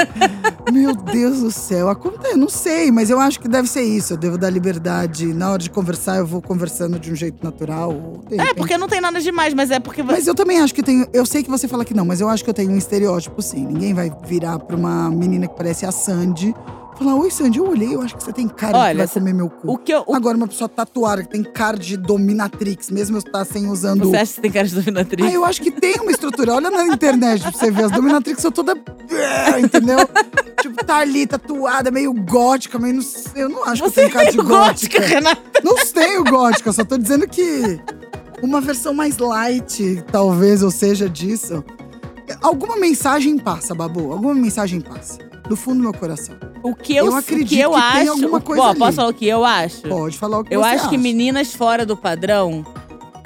Meu 0.72 0.94
Deus 0.94 1.40
do 1.40 1.50
céu. 1.50 1.88
Acontece, 1.88 2.36
não 2.36 2.48
sei, 2.48 2.90
mas 2.90 3.10
eu 3.10 3.20
acho 3.20 3.40
que 3.40 3.48
deve 3.48 3.68
ser 3.68 3.82
isso. 3.82 4.14
Eu 4.14 4.16
devo 4.16 4.38
dar 4.38 4.50
liberdade. 4.50 5.32
Na 5.32 5.50
hora 5.50 5.58
de 5.58 5.70
conversar, 5.70 6.16
eu 6.16 6.26
vou 6.26 6.40
conversando 6.40 6.98
de 6.98 7.12
um 7.12 7.14
jeito 7.14 7.44
natural. 7.44 8.22
É, 8.30 8.54
porque 8.54 8.78
não 8.78 8.88
tem 8.88 9.00
nada 9.00 9.20
demais, 9.20 9.52
mas 9.54 9.70
é 9.70 9.78
porque 9.78 10.02
Mas 10.02 10.26
eu 10.26 10.34
também 10.34 10.60
acho 10.60 10.74
que 10.74 10.82
tenho. 10.82 11.06
Eu 11.12 11.26
sei 11.26 11.42
que 11.42 11.50
você 11.50 11.68
fala 11.68 11.84
que 11.84 11.94
não, 11.94 12.04
mas 12.04 12.20
eu 12.20 12.28
acho 12.28 12.42
que 12.42 12.50
eu 12.50 12.54
tenho 12.54 12.70
um 12.70 12.76
estereótipo, 12.76 13.42
sim. 13.42 13.66
Ninguém 13.66 13.92
vai 13.92 14.12
virar 14.26 14.58
pra 14.58 14.76
uma 14.76 15.10
menina 15.10 15.46
que 15.46 15.56
parece 15.56 15.84
a 15.86 15.92
Sandy. 15.92 16.54
Falar, 16.96 17.16
oi, 17.16 17.28
Sandy, 17.30 17.58
eu 17.58 17.68
olhei, 17.68 17.92
eu 17.94 18.00
acho 18.02 18.16
que 18.16 18.22
você 18.22 18.32
tem 18.32 18.46
cara 18.46 18.72
de 18.72 18.78
Olha, 18.78 18.90
que 18.92 18.96
vai 18.98 19.08
comer 19.08 19.34
meu 19.34 19.50
cu. 19.50 19.72
o 19.72 19.76
que 19.78 19.92
eu. 19.92 20.04
o- 20.06 20.14
Agora, 20.14 20.36
uma 20.36 20.46
pessoa 20.46 20.68
tatuada 20.68 21.22
que 21.24 21.28
tem 21.28 21.42
cara 21.42 21.76
de 21.76 21.96
dominatrix, 21.96 22.88
mesmo 22.90 23.16
eu 23.16 23.18
estar 23.18 23.44
sem 23.44 23.66
usando. 23.68 24.04
Você 24.08 24.16
acha 24.16 24.26
que 24.26 24.34
você 24.36 24.40
tem 24.42 24.52
cara 24.52 24.68
de 24.68 24.74
dominatrix? 24.76 25.28
Ah, 25.28 25.32
eu 25.32 25.44
acho 25.44 25.60
que 25.60 25.70
tem 25.72 25.96
uma 26.00 26.12
estrutura. 26.12 26.54
Olha 26.54 26.70
na 26.70 26.86
internet 26.86 27.42
pra 27.42 27.50
você 27.52 27.70
ver. 27.70 27.84
As 27.86 27.90
dominatrix 27.90 28.40
são 28.40 28.52
toda. 28.52 28.74
Entendeu? 29.58 29.98
tipo, 30.62 30.84
tá 30.84 30.98
ali, 30.98 31.26
tatuada, 31.26 31.90
meio 31.90 32.12
gótica, 32.14 32.78
meio. 32.78 32.94
não 32.94 33.02
Eu 33.34 33.48
não 33.48 33.64
acho 33.64 33.82
que 33.82 33.90
Você 33.90 34.00
eu 34.00 34.04
tenho 34.04 34.10
cara 34.12 34.28
é 34.28 34.30
de 34.30 34.36
gótica, 34.36 34.98
gótica. 34.98 35.00
Renata. 35.00 35.42
Não 35.64 35.74
tenho 35.76 36.24
gótica, 36.24 36.72
só 36.72 36.84
tô 36.84 36.96
dizendo 36.96 37.26
que 37.28 37.80
uma 38.40 38.60
versão 38.60 38.94
mais 38.94 39.18
light, 39.18 40.04
talvez, 40.12 40.62
ou 40.62 40.70
seja 40.70 41.08
disso. 41.08 41.64
Alguma 42.40 42.76
mensagem 42.76 43.36
passa, 43.38 43.74
Babu. 43.74 44.12
Alguma 44.12 44.34
mensagem 44.34 44.80
passa. 44.80 45.18
Do 45.48 45.56
fundo 45.56 45.76
do 45.78 45.82
meu 45.82 45.92
coração. 45.94 46.34
O 46.62 46.74
que 46.74 46.96
eu, 46.96 47.06
Eu 47.06 47.16
acredito 47.16 47.48
que 47.48 47.60
eu 47.60 47.70
que 47.72 47.76
tem 47.92 48.00
acho. 48.02 48.10
alguma 48.12 48.38
o- 48.38 48.42
coisa 48.42 48.62
Ó, 48.62 48.68
ali. 48.70 48.78
posso 48.78 48.92
falar 48.96 49.08
o 49.08 49.12
que 49.14 49.26
eu 49.26 49.44
acho? 49.44 49.82
Pode 49.82 50.18
falar 50.18 50.38
o 50.38 50.44
que 50.44 50.54
Eu 50.54 50.60
você 50.60 50.68
acho 50.68 50.88
que 50.88 50.94
acha. 50.94 51.02
meninas 51.02 51.54
fora 51.54 51.84
do 51.84 51.96
padrão 51.96 52.64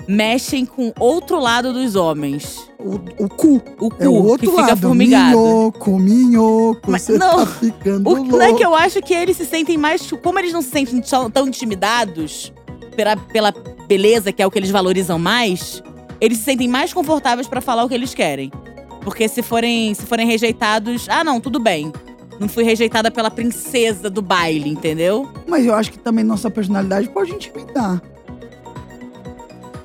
mexem 0.09 0.65
com 0.67 0.93
outro 0.99 1.39
lado 1.39 1.73
dos 1.73 1.95
homens. 1.95 2.67
O, 2.79 2.95
o 3.25 3.29
cu. 3.29 3.63
O 3.79 3.91
cu, 3.91 3.95
É 4.01 4.09
o 4.09 4.15
outro 4.15 4.49
que 4.51 4.57
fica 4.57 4.69
lado. 4.69 4.81
formigado. 4.81 5.37
Minhoco, 5.37 5.99
minhoco. 5.99 6.91
Mas 6.91 7.03
Você 7.03 7.19
não. 7.19 7.37
tá 7.37 7.47
ficando 7.47 8.09
O, 8.09 8.15
louco. 8.15 8.31
não 8.33 8.43
é 8.43 8.53
que 8.55 8.65
eu 8.65 8.75
acho 8.75 9.01
que 9.01 9.15
eles 9.15 9.37
se 9.37 9.45
sentem 9.45 9.77
mais. 9.77 10.11
Como 10.23 10.39
eles 10.39 10.53
não 10.53 10.63
se 10.63 10.71
sentem 10.71 11.01
tão, 11.01 11.31
tão 11.31 11.47
intimidados 11.47 12.53
pela, 12.97 13.17
pela 13.17 13.53
beleza, 13.87 14.33
que 14.33 14.43
é 14.43 14.47
o 14.47 14.51
que 14.51 14.59
eles 14.59 14.71
valorizam 14.71 15.19
mais, 15.19 15.83
eles 16.21 16.39
se 16.39 16.45
sentem 16.45 16.67
mais 16.67 16.93
confortáveis 16.93 17.47
pra 17.47 17.61
falar 17.61 17.85
o 17.85 17.89
que 17.89 17.95
eles 17.95 18.13
querem. 18.15 18.51
Porque 19.03 19.29
se 19.29 19.43
forem, 19.43 19.95
se 19.95 20.05
forem 20.07 20.27
rejeitados, 20.27 21.07
ah, 21.09 21.23
não, 21.23 21.41
tudo 21.41 21.61
bem. 21.61 21.93
Não 22.39 22.49
fui 22.49 22.63
rejeitada 22.65 23.11
pela 23.11 23.31
princesa 23.31 24.09
do 24.09 24.23
baile, 24.23 24.71
entendeu? 24.71 25.29
Mas 25.47 25.67
eu 25.67 25.75
acho 25.75 25.91
que 25.91 25.99
também 25.99 26.25
nossa 26.25 26.51
personalidade 26.51 27.09
pode 27.09 27.33
intimidar. 27.33 28.01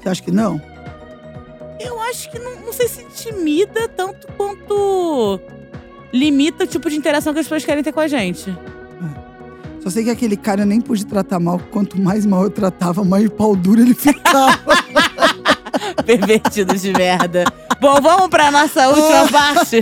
Você 0.01 0.09
acha 0.09 0.21
que 0.21 0.31
não? 0.31 0.61
Eu 1.79 1.99
acho 2.01 2.29
que 2.29 2.37
não, 2.37 2.55
não 2.61 2.73
sei 2.73 2.87
se 2.87 3.01
intimida 3.01 3.87
tanto 3.87 4.27
quanto 4.37 5.39
limita 6.13 6.63
o 6.63 6.67
tipo 6.67 6.89
de 6.89 6.95
interação 6.95 7.33
que 7.33 7.39
as 7.39 7.45
pessoas 7.45 7.65
querem 7.65 7.83
ter 7.83 7.91
com 7.91 7.99
a 7.99 8.07
gente. 8.07 8.55
Só 9.83 9.89
sei 9.89 10.05
que 10.05 10.09
aquele 10.09 10.37
cara 10.37 10.61
eu 10.61 10.65
nem 10.65 10.79
pude 10.79 11.05
tratar 11.05 11.39
mal. 11.39 11.59
Quanto 11.69 11.99
mais 11.99 12.25
mal 12.25 12.43
eu 12.43 12.49
tratava, 12.49 13.03
mais 13.03 13.29
pau 13.29 13.53
duro 13.53 13.81
ele 13.81 13.93
ficava. 13.93 14.57
Pervertido 16.05 16.73
de 16.77 16.93
merda. 16.93 17.43
Bom, 17.83 17.99
vamos 18.01 18.29
pra 18.29 18.49
nossa 18.49 18.87
última 18.95 19.27
parte. 19.27 19.79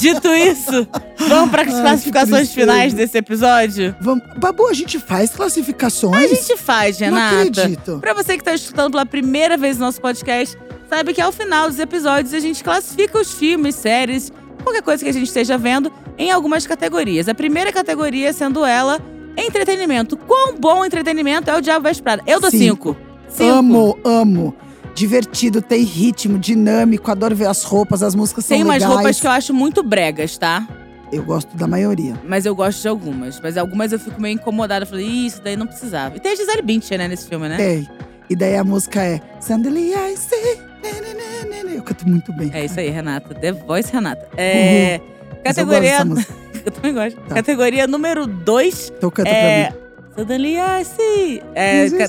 Dito 0.00 0.28
isso, 0.32 0.88
vamos 1.28 1.50
para 1.50 1.62
as 1.62 1.74
Ai, 1.74 1.80
classificações 1.82 2.50
finais 2.52 2.94
desse 2.94 3.18
episódio? 3.18 3.94
Vamos. 4.00 4.24
Babu, 4.38 4.66
a 4.66 4.72
gente 4.72 4.98
faz 4.98 5.28
classificações? 5.30 6.16
A 6.32 6.34
gente 6.34 6.56
faz, 6.56 6.98
Não 7.00 7.08
Renata. 7.08 7.42
acredito. 7.42 7.98
Pra 8.00 8.14
você 8.14 8.38
que 8.38 8.42
tá 8.44 8.54
escutando 8.54 8.92
pela 8.92 9.04
primeira 9.04 9.58
vez 9.58 9.76
o 9.76 9.80
nosso 9.80 10.00
podcast, 10.00 10.56
saiba 10.88 11.12
que 11.12 11.20
ao 11.20 11.30
final 11.30 11.68
dos 11.68 11.78
episódios 11.78 12.32
a 12.32 12.40
gente 12.40 12.64
classifica 12.64 13.18
os 13.20 13.34
filmes, 13.34 13.74
séries, 13.74 14.32
qualquer 14.62 14.82
coisa 14.82 15.04
que 15.04 15.10
a 15.10 15.12
gente 15.12 15.26
esteja 15.26 15.58
vendo 15.58 15.92
em 16.16 16.30
algumas 16.30 16.66
categorias. 16.66 17.28
A 17.28 17.34
primeira 17.34 17.70
categoria 17.70 18.32
sendo 18.32 18.64
ela, 18.64 18.98
entretenimento. 19.36 20.16
Quão 20.16 20.56
bom 20.56 20.82
entretenimento 20.82 21.50
é 21.50 21.56
o 21.56 21.60
Diabo 21.60 21.82
Veste 21.82 22.02
Prada? 22.02 22.22
Eu 22.26 22.40
dou 22.40 22.50
Cinco. 22.50 22.96
cinco. 22.96 22.96
Cinco. 23.28 23.50
Amo, 23.52 23.98
amo. 24.02 24.54
Divertido, 24.94 25.60
tem 25.60 25.82
ritmo, 25.82 26.38
dinâmico, 26.38 27.10
adoro 27.10 27.34
ver 27.34 27.46
as 27.48 27.64
roupas, 27.64 28.02
as 28.02 28.14
músicas 28.14 28.46
Tem 28.46 28.58
são 28.58 28.66
umas 28.68 28.76
legais. 28.80 28.94
roupas 28.94 29.20
que 29.20 29.26
eu 29.26 29.30
acho 29.30 29.52
muito 29.52 29.82
bregas, 29.82 30.38
tá? 30.38 30.66
Eu 31.12 31.22
gosto 31.24 31.56
da 31.56 31.66
maioria. 31.66 32.14
Mas 32.24 32.46
eu 32.46 32.54
gosto 32.54 32.80
de 32.80 32.88
algumas. 32.88 33.40
Mas 33.40 33.56
algumas 33.56 33.92
eu 33.92 33.98
fico 33.98 34.20
meio 34.20 34.34
incomodada. 34.34 34.84
Eu 34.84 34.88
falei, 34.88 35.06
"Ih, 35.06 35.26
isso 35.26 35.40
daí 35.42 35.56
não 35.56 35.66
precisava. 35.66 36.16
E 36.16 36.20
tem 36.20 36.32
a 36.32 36.36
Gisele 36.36 36.62
Bündchen, 36.62 36.98
né, 36.98 37.08
nesse 37.08 37.28
filme, 37.28 37.48
né? 37.48 37.56
Tem. 37.56 37.88
E 38.30 38.34
daí 38.36 38.56
a 38.56 38.64
música 38.64 39.02
é 39.02 39.20
Suddenly 39.40 39.92
I 39.92 40.16
see. 40.16 40.58
né, 40.82 41.00
né, 41.00 41.62
né. 41.64 41.76
Eu 41.76 41.82
canto 41.82 42.08
muito 42.08 42.32
bem. 42.32 42.50
É 42.54 42.64
isso 42.64 42.78
aí, 42.80 42.88
Renata. 42.88 43.34
The 43.34 43.52
Voice 43.52 43.92
Renata. 43.92 44.26
É. 44.36 44.96
Eu 44.96 45.00
gosto 45.00 45.44
Categoria. 45.44 46.04
música. 46.04 46.34
Eu 46.64 46.72
também 46.72 46.94
gosto. 46.94 47.20
Tá. 47.28 47.34
Categoria 47.34 47.86
número 47.86 48.26
2 48.26 48.92
Então 48.96 49.10
canta 49.10 49.28
é. 49.28 49.66
pra 49.70 49.76
mim. 49.78 49.83
Suddenly 50.16 50.56
I 50.58 50.84
see. 50.84 51.42
É, 51.54 51.90
ca- 51.90 52.08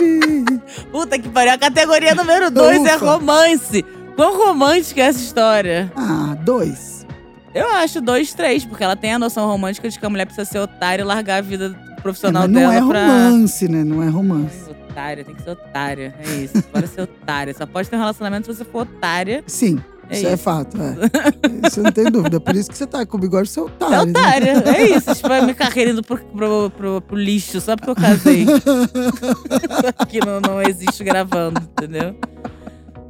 be. 0.00 0.60
Puta 0.90 1.18
que 1.18 1.28
pariu. 1.28 1.52
A 1.52 1.58
categoria 1.58 2.14
número 2.14 2.50
2 2.50 2.84
é 2.84 2.96
romance. 2.96 3.84
Quão 4.16 4.36
romântica 4.46 5.00
é 5.00 5.04
essa 5.04 5.20
história? 5.20 5.90
Ah, 5.96 6.36
dois. 6.44 7.06
Eu 7.54 7.66
acho 7.68 8.00
dois, 8.00 8.32
três, 8.34 8.64
porque 8.64 8.82
ela 8.82 8.96
tem 8.96 9.12
a 9.12 9.18
noção 9.18 9.46
romântica 9.46 9.88
de 9.88 9.98
que 9.98 10.04
a 10.04 10.10
mulher 10.10 10.24
precisa 10.26 10.44
ser 10.44 10.58
otária 10.58 11.02
e 11.02 11.04
largar 11.04 11.38
a 11.38 11.40
vida 11.40 11.74
profissional 12.02 12.44
É, 12.44 12.48
mas 12.48 12.56
dela 12.56 12.72
não 12.72 12.78
é 12.78 12.88
pra. 12.88 13.06
romance, 13.06 13.68
né? 13.68 13.84
Não 13.84 14.02
é 14.02 14.08
romance. 14.08 14.70
Otária, 14.70 15.24
tem 15.24 15.34
que 15.34 15.42
ser 15.42 15.50
otária. 15.50 16.14
É 16.18 16.30
isso. 16.42 16.62
Bora 16.72 16.86
ser 16.86 17.02
otária. 17.02 17.54
Só 17.54 17.64
pode 17.66 17.88
ter 17.88 17.96
um 17.96 18.00
relacionamento 18.00 18.46
se 18.52 18.58
você 18.58 18.64
for 18.64 18.82
otária. 18.82 19.42
Sim, 19.46 19.78
É 19.78 19.91
isso, 20.12 20.26
é 20.26 20.34
isso. 20.34 20.42
fato. 20.42 20.76
É. 20.80 21.66
isso 21.68 21.82
não 21.82 21.90
tem 21.92 22.04
dúvida. 22.04 22.40
Por 22.40 22.54
isso 22.56 22.70
que 22.70 22.76
você 22.76 22.86
tá 22.86 23.04
com 23.06 23.16
o 23.16 23.20
bigode, 23.20 23.48
você 23.48 23.60
é 23.60 23.62
É 23.62 23.66
otário. 23.66 24.12
né? 24.12 24.62
É 24.76 24.82
isso. 24.96 25.14
Tipo, 25.14 25.32
a 25.32 25.40
minha 25.42 25.54
carreira 25.54 25.90
indo 25.90 26.02
pro, 26.02 26.18
pro, 26.18 26.70
pro, 26.70 27.00
pro 27.02 27.16
lixo 27.16 27.60
só 27.60 27.76
porque 27.76 27.90
eu 27.90 27.94
casei. 27.94 28.46
que 30.08 30.20
não, 30.24 30.40
não 30.40 30.62
existe 30.62 31.02
gravando, 31.04 31.60
entendeu? 31.60 32.14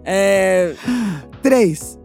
É, 0.05 0.75
Três. 1.43 1.99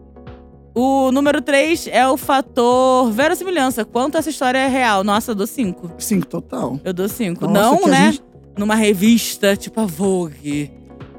o 0.74 1.10
número 1.10 1.42
3 1.42 1.88
é 1.90 2.06
o 2.08 2.16
fator 2.16 3.10
verossimilhança. 3.10 3.84
Quanto 3.84 4.16
essa 4.16 4.30
história 4.30 4.58
é 4.58 4.68
real? 4.68 5.02
Nossa, 5.02 5.32
eu 5.32 5.34
dou 5.34 5.46
5. 5.46 5.92
Cinco 5.98 6.26
total. 6.26 6.80
Eu 6.84 6.92
dou 6.92 7.08
5. 7.08 7.46
Nossa, 7.46 7.80
Não, 7.80 7.86
né? 7.88 8.12
gente- 8.12 8.22
Numa 8.56 8.74
revista 8.74 9.56
tipo 9.56 9.80
a 9.80 9.84
Vogue. 9.86 10.72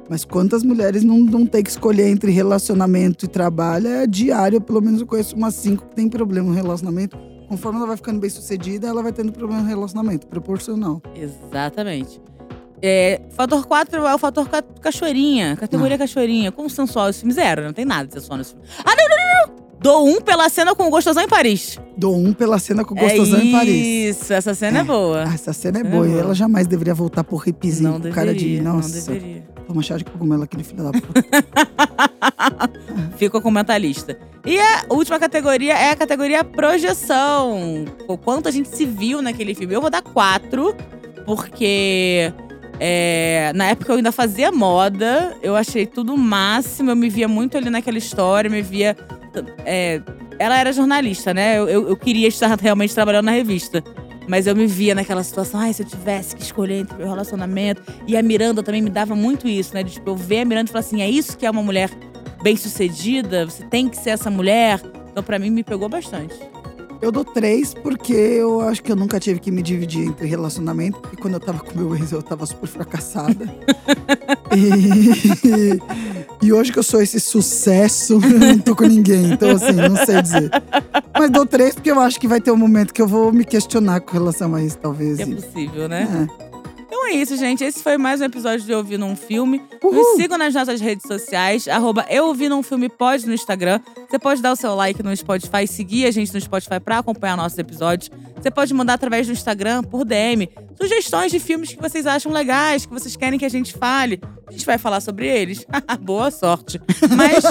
Mas 0.09 0.25
quantas 0.25 0.63
mulheres 0.63 1.03
não, 1.03 1.19
não 1.19 1.45
tem 1.45 1.61
que 1.61 1.69
escolher 1.69 2.07
entre 2.07 2.31
relacionamento 2.31 3.25
e 3.25 3.27
trabalho? 3.27 3.87
É 3.87 4.07
diário, 4.07 4.59
pelo 4.59 4.81
menos 4.81 5.01
eu 5.01 5.07
conheço 5.07 5.35
umas 5.35 5.53
cinco 5.53 5.85
que 5.87 5.95
tem 5.95 6.09
problema 6.09 6.49
no 6.49 6.55
relacionamento. 6.55 7.15
Conforme 7.47 7.77
ela 7.77 7.87
vai 7.87 7.97
ficando 7.97 8.19
bem 8.19 8.29
sucedida, 8.29 8.87
ela 8.87 9.03
vai 9.03 9.11
tendo 9.11 9.31
problema 9.31 9.61
no 9.61 9.67
relacionamento, 9.67 10.27
proporcional. 10.27 11.01
Exatamente. 11.15 12.19
É, 12.81 13.21
fator 13.31 13.65
4 13.65 14.05
é 14.05 14.15
o 14.15 14.17
fator 14.17 14.49
ca 14.49 14.61
cachoeirinha. 14.61 15.55
Categoria 15.57 15.97
cachoeirinha. 15.97 16.51
Como 16.51 16.69
sensual 16.69 17.09
esse 17.09 17.19
filme? 17.19 17.33
Zero, 17.33 17.63
não 17.63 17.73
tem 17.73 17.85
nada 17.85 18.07
de 18.07 18.13
sensual 18.13 18.37
nesse 18.37 18.51
filme. 18.51 18.65
Ah, 18.83 18.95
não, 18.95 19.07
não, 19.09 19.17
não, 19.17 19.55
não! 19.55 19.58
Dou 19.81 20.05
um 20.07 20.19
pela 20.21 20.49
cena 20.49 20.75
com 20.75 20.87
o 20.87 20.89
Gostosão 20.89 21.23
em 21.23 21.27
Paris. 21.27 21.79
Dou 21.95 22.15
um 22.15 22.33
pela 22.33 22.59
cena 22.59 22.83
com 22.83 22.93
o 22.93 22.97
Gostosão 22.97 23.39
é 23.39 23.43
em 23.45 23.51
Paris. 23.51 24.17
Isso, 24.17 24.33
essa 24.33 24.53
cena 24.53 24.79
é, 24.79 24.81
É. 24.81 24.83
boa. 24.83 25.23
Ah, 25.25 25.33
essa 25.33 25.53
cena 25.53 25.79
é 25.79 25.81
Cena 25.83 25.89
boa. 25.95 26.05
é 26.05 26.09
E 26.09 26.11
boa. 26.11 26.21
ela 26.23 26.35
jamais 26.35 26.67
deveria 26.67 26.93
voltar 26.93 27.23
por 27.23 27.47
hippiezinho. 27.47 27.91
não 27.93 28.01
com 28.01 28.09
cara 28.11 28.33
de. 28.33 28.39
deveria, 28.43 28.61
não 28.63 28.75
Nossa, 28.77 29.11
deveria. 29.11 29.43
toma 29.67 29.81
chá 29.81 29.95
de 29.97 30.03
cogumelo 30.03 30.43
aquele 30.43 30.63
filho 30.63 30.83
da 30.83 30.91
puta. 30.91 31.23
Ficou 33.17 33.41
com 33.41 33.49
o 33.49 33.51
mentalista. 33.51 34.17
E 34.45 34.59
a 34.59 34.85
última 34.89 35.17
categoria 35.19 35.73
é 35.77 35.91
a 35.91 35.95
categoria 35.95 36.43
projeção. 36.43 37.85
O 38.07 38.17
quanto 38.17 38.47
a 38.47 38.51
gente 38.51 38.69
se 38.69 38.85
viu 38.85 39.21
naquele 39.21 39.53
filme. 39.55 39.73
Eu 39.73 39.81
vou 39.81 39.89
dar 39.89 40.01
quatro, 40.01 40.75
porque 41.25 42.33
é, 42.79 43.51
na 43.55 43.65
época 43.65 43.91
eu 43.93 43.97
ainda 43.97 44.11
fazia 44.11 44.51
moda. 44.51 45.35
Eu 45.41 45.55
achei 45.55 45.85
tudo 45.85 46.13
o 46.13 46.17
máximo. 46.17 46.91
Eu 46.91 46.95
me 46.95 47.09
via 47.09 47.27
muito 47.27 47.57
ali 47.57 47.69
naquela 47.69 47.97
história, 47.97 48.49
me 48.49 48.61
via 48.61 48.95
é, 49.65 50.01
ela 50.37 50.57
era 50.57 50.71
jornalista, 50.71 51.33
né? 51.33 51.57
Eu, 51.57 51.67
eu, 51.67 51.89
eu 51.89 51.97
queria 51.97 52.27
estar 52.27 52.57
realmente 52.59 52.93
trabalhando 52.93 53.25
na 53.25 53.31
revista. 53.31 53.83
Mas 54.27 54.45
eu 54.45 54.55
me 54.55 54.67
via 54.67 54.93
naquela 54.93 55.23
situação, 55.23 55.59
ai, 55.59 55.73
se 55.73 55.81
eu 55.81 55.87
tivesse 55.87 56.35
que 56.35 56.43
escolher 56.43 56.81
entre 56.81 56.95
meu 56.95 57.07
relacionamento. 57.07 57.81
E 58.07 58.15
a 58.15 58.21
Miranda 58.21 58.61
também 58.61 58.79
me 58.79 58.89
dava 58.91 59.15
muito 59.15 59.47
isso, 59.47 59.73
né? 59.73 59.81
De, 59.81 59.93
tipo, 59.93 60.07
eu 60.11 60.15
ver 60.15 60.41
a 60.41 60.45
Miranda 60.45 60.69
e 60.69 60.71
falar 60.71 60.81
assim: 60.81 61.01
é 61.01 61.09
isso 61.09 61.35
que 61.35 61.47
é 61.47 61.49
uma 61.49 61.63
mulher 61.63 61.89
bem 62.43 62.55
sucedida? 62.55 63.45
Você 63.45 63.63
tem 63.63 63.89
que 63.89 63.97
ser 63.97 64.11
essa 64.11 64.29
mulher? 64.29 64.79
Então, 65.09 65.23
pra 65.23 65.39
mim, 65.39 65.49
me 65.49 65.63
pegou 65.63 65.89
bastante. 65.89 66.35
Eu 67.01 67.11
dou 67.11 67.23
três 67.23 67.73
porque 67.73 68.13
eu 68.13 68.59
acho 68.61 68.83
que 68.83 68.91
eu 68.91 68.95
nunca 68.95 69.19
tive 69.19 69.39
que 69.39 69.49
me 69.49 69.63
dividir 69.63 70.05
entre 70.05 70.27
relacionamento. 70.27 70.99
Porque 70.99 71.17
quando 71.17 71.35
eu 71.35 71.39
tava 71.39 71.59
com 71.59 71.77
meu 71.79 71.95
ex, 71.95 72.11
eu 72.11 72.21
tava 72.21 72.45
super 72.45 72.67
fracassada. 72.67 73.45
e, 74.55 75.79
e 76.41 76.53
hoje 76.53 76.71
que 76.71 76.79
eu 76.79 76.83
sou 76.83 77.01
esse 77.01 77.19
sucesso, 77.19 78.13
eu 78.23 78.39
não 78.39 78.59
tô 78.59 78.75
com 78.75 78.85
ninguém. 78.85 79.31
Então, 79.31 79.51
assim, 79.51 79.73
não 79.73 79.95
sei 80.05 80.21
dizer. 80.21 80.49
Mas 81.17 81.29
dou 81.29 81.45
três 81.45 81.75
porque 81.75 81.91
eu 81.91 81.99
acho 81.99 82.19
que 82.19 82.27
vai 82.27 82.39
ter 82.39 82.51
um 82.51 82.57
momento 82.57 82.93
que 82.93 83.01
eu 83.01 83.07
vou 83.07 83.31
me 83.31 83.43
questionar 83.43 84.01
com 84.01 84.13
relação 84.13 84.55
a 84.55 84.63
isso, 84.63 84.77
talvez. 84.77 85.19
É 85.19 85.25
possível, 85.25 85.87
né? 85.87 86.27
É. 86.45 86.48
Então 86.91 87.05
é 87.05 87.11
isso, 87.11 87.37
gente. 87.37 87.63
Esse 87.63 87.83
foi 87.83 87.99
mais 87.99 88.19
um 88.19 88.23
episódio 88.23 88.65
de 88.65 88.71
Eu 88.71 88.83
Vi 88.83 88.97
Num 88.97 89.15
Filme. 89.15 89.61
Uhul. 89.83 89.93
Nos 89.93 90.15
sigam 90.15 90.39
nas 90.39 90.55
nossas 90.55 90.81
redes 90.81 91.05
sociais, 91.07 91.67
arroba 91.67 92.03
Eu 92.09 92.33
Vi 92.33 92.49
Num 92.49 92.63
Filme 92.63 92.89
pode 92.89 93.27
no 93.27 93.33
Instagram. 93.35 93.79
Você 94.09 94.17
pode 94.17 94.41
dar 94.41 94.53
o 94.53 94.55
seu 94.55 94.73
like 94.73 95.03
no 95.03 95.15
Spotify, 95.15 95.67
seguir 95.67 96.07
a 96.07 96.11
gente 96.11 96.33
no 96.33 96.41
Spotify 96.41 96.79
pra 96.79 96.97
acompanhar 96.97 97.37
nossos 97.37 97.59
episódios. 97.59 98.09
Você 98.35 98.49
pode 98.49 98.73
mandar 98.73 98.95
através 98.95 99.27
do 99.27 99.33
Instagram, 99.33 99.83
por 99.83 100.03
DM, 100.03 100.49
sugestões 100.75 101.31
de 101.31 101.39
filmes 101.39 101.73
que 101.73 101.79
vocês 101.79 102.07
acham 102.07 102.31
legais, 102.31 102.87
que 102.87 102.91
vocês 102.91 103.15
querem 103.15 103.37
que 103.37 103.45
a 103.45 103.49
gente 103.49 103.71
fale. 103.77 104.19
A 104.47 104.51
gente 104.51 104.65
vai 104.65 104.79
falar 104.79 104.99
sobre 104.99 105.27
eles. 105.27 105.63
Boa 106.01 106.31
sorte. 106.31 106.81
Mas 107.15 107.43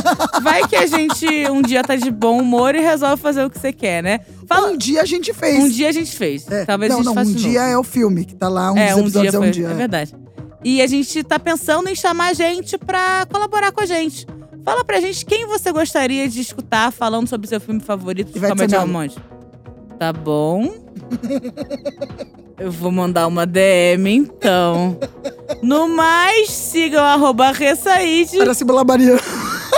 vai 0.43 0.67
que 0.67 0.75
a 0.75 0.87
gente 0.87 1.27
um 1.49 1.63
dia 1.63 1.85
tá 1.85 1.95
de 1.95 2.11
bom 2.11 2.41
humor 2.41 2.75
e 2.75 2.81
resolve 2.81 3.23
fazer 3.23 3.45
o 3.45 3.51
que 3.51 3.59
você 3.61 3.73
quer, 3.73 4.03
né? 4.03 4.19
Fala, 4.49 4.69
Um 4.71 4.77
dia 4.77 5.03
a 5.03 5.05
gente 5.05 5.33
fez. 5.35 5.63
um 5.63 5.69
dia 5.69 5.89
a 5.89 5.93
gente 5.93 6.17
fez. 6.17 6.51
É. 6.51 6.65
Talvez 6.65 6.91
não, 6.91 6.97
a 6.97 7.03
gente 7.03 7.07
não, 7.07 7.15
faça 7.15 7.31
um 7.31 7.35
de 7.35 7.43
dia 7.43 7.61
novo. 7.61 7.73
é 7.73 7.79
o 7.79 7.83
filme, 7.85 8.25
que 8.25 8.35
tá 8.35 8.49
lá, 8.49 8.73
um 8.73 8.79
É, 8.79 8.95
um 8.95 9.03
dia 9.03 9.03
episódios 9.03 9.35
foi, 9.35 9.47
é 9.47 9.49
um 9.49 9.51
dia. 9.53 9.69
é 9.69 9.75
verdade. 9.75 10.15
E 10.65 10.83
a 10.83 10.87
gente 10.87 11.23
tá 11.23 11.39
pensando 11.39 11.89
em 11.89 11.95
chamar 11.95 12.29
a 12.31 12.33
gente 12.33 12.77
pra 12.79 13.27
colaborar 13.31 13.71
com 13.73 13.81
a 13.83 13.87
gente. 13.87 14.27
Fala 14.65 14.85
pra 14.85 15.01
gente 15.01 15.25
quem 15.25 15.47
você 15.47 15.71
gostaria 15.71 16.29
de 16.29 16.41
escutar 16.41 16.91
falando 16.93 17.29
sobre 17.29 17.47
seu 17.47 17.61
filme 17.61 17.81
favorito 17.81 18.33
de 18.33 18.41
comédia 18.41 18.81
romântica. 18.81 19.23
Tá 19.99 20.13
bom. 20.13 20.75
Eu 22.59 22.73
vou 22.73 22.91
mandar 22.91 23.27
uma 23.29 23.47
DM, 23.47 24.15
então. 24.17 24.99
No 25.63 25.89
mais, 25.89 26.51
sigam 26.51 27.05
arroba 27.05 27.53
Ressaíde 27.53 28.41
Era 28.41 28.53
Cibula 28.53 28.83
Mariana. 28.85 29.21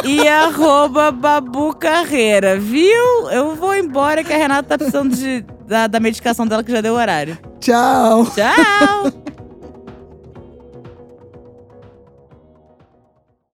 E 0.04 0.26
arroba 0.28 1.10
Babu 1.10 1.74
Carreira, 1.74 2.58
viu? 2.58 3.30
Eu 3.30 3.54
vou 3.54 3.74
embora 3.74 4.24
que 4.24 4.32
a 4.32 4.36
Renata 4.36 4.68
tá 4.68 4.78
precisando 4.78 5.14
de, 5.14 5.44
da, 5.66 5.86
da 5.86 6.00
medicação 6.00 6.46
dela 6.46 6.64
que 6.64 6.72
já 6.72 6.80
deu 6.80 6.94
horário. 6.94 7.38
Tchau. 7.60 8.26
Tchau! 8.26 9.12